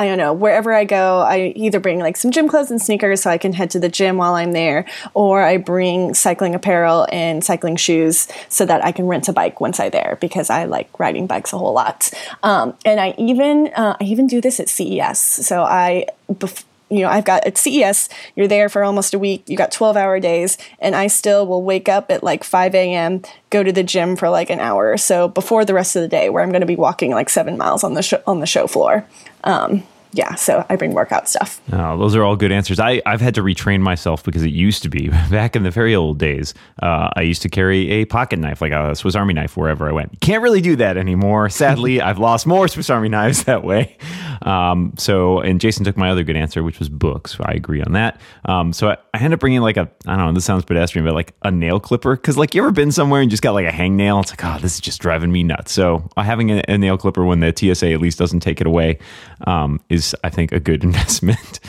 I 0.02 0.08
don't 0.08 0.18
know 0.18 0.34
wherever 0.34 0.74
I 0.74 0.84
go, 0.84 1.20
I 1.20 1.54
either 1.56 1.80
bring 1.80 2.00
like 2.00 2.18
some 2.18 2.32
gym 2.32 2.48
clothes 2.48 2.72
and 2.72 2.82
sneakers 2.82 3.22
so 3.22 3.30
I 3.30 3.38
can 3.38 3.54
head 3.54 3.70
to 3.72 3.80
the 3.80 3.88
gym 3.88 4.18
while 4.18 4.34
I'm 4.34 4.52
there, 4.52 4.88
or 5.14 5.44
I 5.44 5.58
bring 5.58 6.16
cycling 6.16 6.56
apparel 6.56 7.08
and 7.12 7.44
cycling 7.44 7.76
shoes 7.76 8.28
so 8.50 8.66
that 8.66 8.84
I 8.84 8.94
can 8.94 9.06
rent 9.06 9.30
a 9.30 9.34
bike 9.34 9.62
once 9.62 9.80
I'm 9.80 9.92
there 9.92 10.18
because 10.20 10.50
I 10.50 10.66
like 10.66 11.00
riding 11.00 11.28
bikes 11.28 11.54
a 11.54 11.60
whole 11.60 11.74
lot. 11.74 12.10
Um, 12.42 12.74
and 12.84 13.00
I 13.00 13.14
even 13.20 13.68
uh, 13.76 13.96
I 14.02 14.04
even 14.06 14.26
do 14.26 14.42
this 14.42 14.60
at 14.60 14.70
CES. 14.70 15.20
So 15.20 15.62
I. 15.62 16.08
Bef- 16.32 16.64
you 16.90 17.00
know, 17.04 17.08
I've 17.08 17.24
got 17.24 17.48
at 17.48 17.58
CES, 17.58 18.10
you're 18.36 18.50
there 18.50 18.68
for 18.68 18.84
almost 18.84 19.14
a 19.14 19.20
week, 19.20 19.48
you 19.48 19.56
got 19.56 19.72
12 19.72 19.96
hour 19.96 20.20
days, 20.20 20.58
and 20.78 20.94
I 20.94 21.08
still 21.08 21.48
will 21.48 21.64
wake 21.64 21.88
up 21.88 22.12
at 22.12 22.22
like 22.22 22.44
5 22.44 22.76
a.m., 22.76 23.22
go 23.50 23.64
to 23.64 23.72
the 23.72 23.82
gym 23.82 24.18
for 24.18 24.30
like 24.30 24.50
an 24.50 24.60
hour 24.60 24.92
or 24.92 24.98
so 24.98 25.30
before 25.30 25.64
the 25.64 25.74
rest 25.74 25.96
of 25.96 26.02
the 26.02 26.10
day, 26.10 26.30
where 26.30 26.44
I'm 26.44 26.50
going 26.50 26.60
to 26.60 26.68
be 26.68 26.76
walking 26.76 27.12
like 27.12 27.30
seven 27.30 27.58
miles 27.58 27.86
on 27.86 27.94
the, 27.94 28.04
sh- 28.04 28.16
on 28.28 28.42
the 28.42 28.46
show 28.46 28.68
floor. 28.68 29.06
Um, 29.46 29.84
yeah, 30.14 30.36
so 30.36 30.66
I 30.70 30.76
bring 30.76 30.94
workout 30.94 31.30
stuff. 31.30 31.62
Oh, 31.72 31.98
those 31.98 32.16
are 32.16 32.24
all 32.24 32.36
good 32.36 32.52
answers. 32.52 32.80
I, 32.80 33.02
I've 33.06 33.22
had 33.22 33.36
to 33.36 33.42
retrain 33.42 33.80
myself 33.80 34.24
because 34.24 34.44
it 34.44 34.52
used 34.52 34.84
to 34.84 34.90
be 34.90 35.08
back 35.30 35.56
in 35.56 35.64
the 35.64 35.72
very 35.72 35.96
old 35.96 36.18
days. 36.18 36.54
Uh, 36.82 37.10
I 37.16 37.22
used 37.22 37.42
to 37.44 37.50
carry 37.50 37.90
a 37.92 38.06
pocket 38.06 38.40
knife, 38.40 38.62
like 38.62 38.74
a 38.74 38.96
Swiss 38.96 39.16
Army 39.16 39.34
knife, 39.34 39.56
wherever 39.56 39.88
I 39.88 39.92
went. 39.92 40.20
Can't 40.20 40.44
really 40.44 40.62
do 40.62 40.76
that 40.78 40.98
anymore. 40.98 41.50
Sadly, 41.62 42.02
I've 42.02 42.20
lost 42.20 42.46
more 42.46 42.68
Swiss 42.68 42.90
Army 42.90 43.10
knives 43.10 43.44
that 43.46 43.64
way. 43.64 43.98
Um, 44.42 44.94
so, 44.98 45.40
and 45.40 45.62
Jason 45.62 45.86
took 45.86 45.96
my 45.96 46.10
other 46.10 46.24
good 46.24 46.36
answer, 46.36 46.64
which 46.64 46.80
was 46.80 46.90
books. 46.90 47.38
I 47.40 47.54
agree 47.54 47.82
on 47.82 47.94
that. 47.94 48.20
Um, 48.46 48.74
so 48.74 48.90
I, 48.90 48.98
I 49.14 49.26
up 49.26 49.40
bringing 49.40 49.62
like 49.62 49.78
a, 49.78 49.90
I 50.08 50.18
don't 50.18 50.26
know, 50.26 50.34
this 50.34 50.46
sounds 50.46 50.66
pedestrian, 50.66 51.06
but 51.06 51.14
like 51.14 51.34
a 51.44 51.52
nail 51.52 51.80
clipper. 51.80 52.18
Cause 52.18 52.38
like 52.38 52.54
you 52.54 52.62
ever 52.62 52.72
been 52.72 52.92
somewhere 52.92 53.22
and 53.22 53.30
just 53.30 53.44
got 53.44 53.52
like 53.52 53.68
a 53.68 53.72
hangnail? 53.72 54.22
It's 54.22 54.32
like, 54.32 54.44
oh, 54.44 54.58
this 54.60 54.76
is 54.76 54.82
just 54.82 55.00
driving 55.00 55.32
me 55.32 55.44
nuts. 55.44 55.72
So 55.72 56.10
uh, 56.18 56.24
having 56.24 56.52
a, 56.52 56.64
a 56.68 56.78
nail 56.78 56.98
clipper 56.98 57.24
when 57.24 57.40
the 57.40 57.54
TSA 57.56 57.92
at 57.92 58.02
least 58.02 58.18
doesn't 58.18 58.42
take 58.42 58.60
it 58.60 58.68
away 58.68 59.00
um, 59.48 59.80
is, 59.90 60.01
I 60.24 60.30
think, 60.30 60.52
a 60.52 60.60
good 60.60 60.84
investment. 60.90 61.60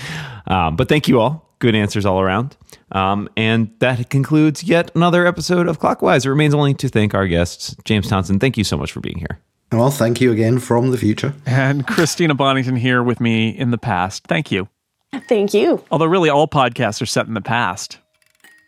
Um, 0.47 0.77
but 0.77 0.89
thank 0.89 1.09
you 1.09 1.21
all. 1.21 1.49
Good 1.59 1.75
answers 1.75 2.05
all 2.05 2.21
around. 2.21 2.57
Um, 2.91 3.29
and 3.37 3.71
that 3.79 4.11
concludes 4.11 4.65
yet 4.65 4.91
another 4.95 5.27
episode 5.27 5.69
of 5.69 5.79
Clockwise. 5.79 6.27
It 6.27 6.29
remains 6.31 6.55
only 6.55 6.75
to 6.75 6.89
thank 6.89 7.15
our 7.15 7.27
guests. 7.29 7.77
James 7.85 8.09
Townsend, 8.09 8.41
thank 8.41 8.57
you 8.59 8.65
so 8.65 8.77
much 8.77 8.91
for 8.93 9.01
being 9.01 9.19
here. 9.19 9.39
Well, 9.71 9.91
thank 9.91 10.21
you 10.21 10.33
again 10.33 10.59
from 10.59 10.91
the 10.91 10.99
future. 10.99 11.33
And 11.47 11.87
Christina 11.87 12.35
Bonnington 12.35 12.77
here 12.77 13.03
with 13.03 13.21
me 13.21 13.49
in 13.49 13.71
the 13.71 13.79
past. 13.79 14.25
Thank 14.27 14.51
you. 14.53 14.69
Thank 15.29 15.55
you. 15.55 15.83
Although, 15.91 16.07
really, 16.07 16.29
all 16.29 16.49
podcasts 16.49 17.01
are 17.01 17.07
set 17.07 17.27
in 17.27 17.35
the 17.35 17.41
past, 17.41 17.99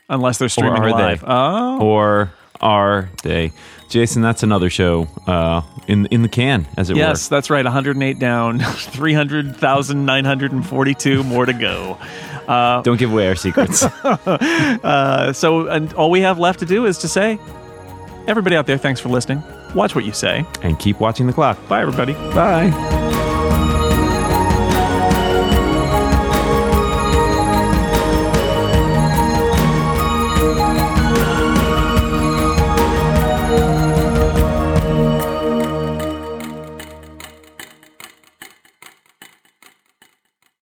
unless 0.09 0.39
they're 0.39 0.49
streaming 0.49 0.83
are 0.83 0.91
live. 0.91 1.21
they? 1.21 1.27
Oh, 1.29 1.79
Or 1.81 2.33
are 2.65 3.09
they? 3.23 3.53
Jason, 3.89 4.23
that's 4.23 4.43
another 4.43 4.71
show 4.71 5.07
uh, 5.29 5.61
in 5.87 6.07
in 6.07 6.23
the 6.23 6.29
can, 6.29 6.67
as 6.77 6.91
it 6.91 6.95
were. 6.95 6.99
yes, 7.01 7.29
that's 7.29 7.49
right. 7.51 7.65
108 7.65 8.19
down, 8.19 8.59
300,942 8.59 11.23
more 11.23 11.47
to 11.47 11.53
go. 11.53 11.97
were. 12.49 12.83
Don't 12.83 12.99
give 12.99 13.13
away 13.13 13.29
our 13.29 13.37
secrets. 13.37 13.85
Uh, 14.85 15.33
so, 15.33 15.67
and 15.69 15.93
all 15.95 16.11
we 16.11 16.21
have 16.21 16.39
left 16.39 16.59
to 16.61 16.67
do 16.67 16.85
is 16.87 16.99
to 16.99 17.09
say, 17.09 17.39
everybody 18.27 18.57
out 18.57 18.67
there, 18.67 18.79
thanks 18.79 19.01
for 19.01 19.09
listening. 19.09 19.43
Watch 19.75 19.95
what 19.95 20.05
you 20.05 20.13
say. 20.13 20.45
and 20.63 20.79
keep 20.79 21.01
watching 21.01 21.27
the 21.27 21.33
clock. 21.33 21.59
Bye, 21.69 21.81
everybody. 21.83 22.13
Bye. 22.13 23.14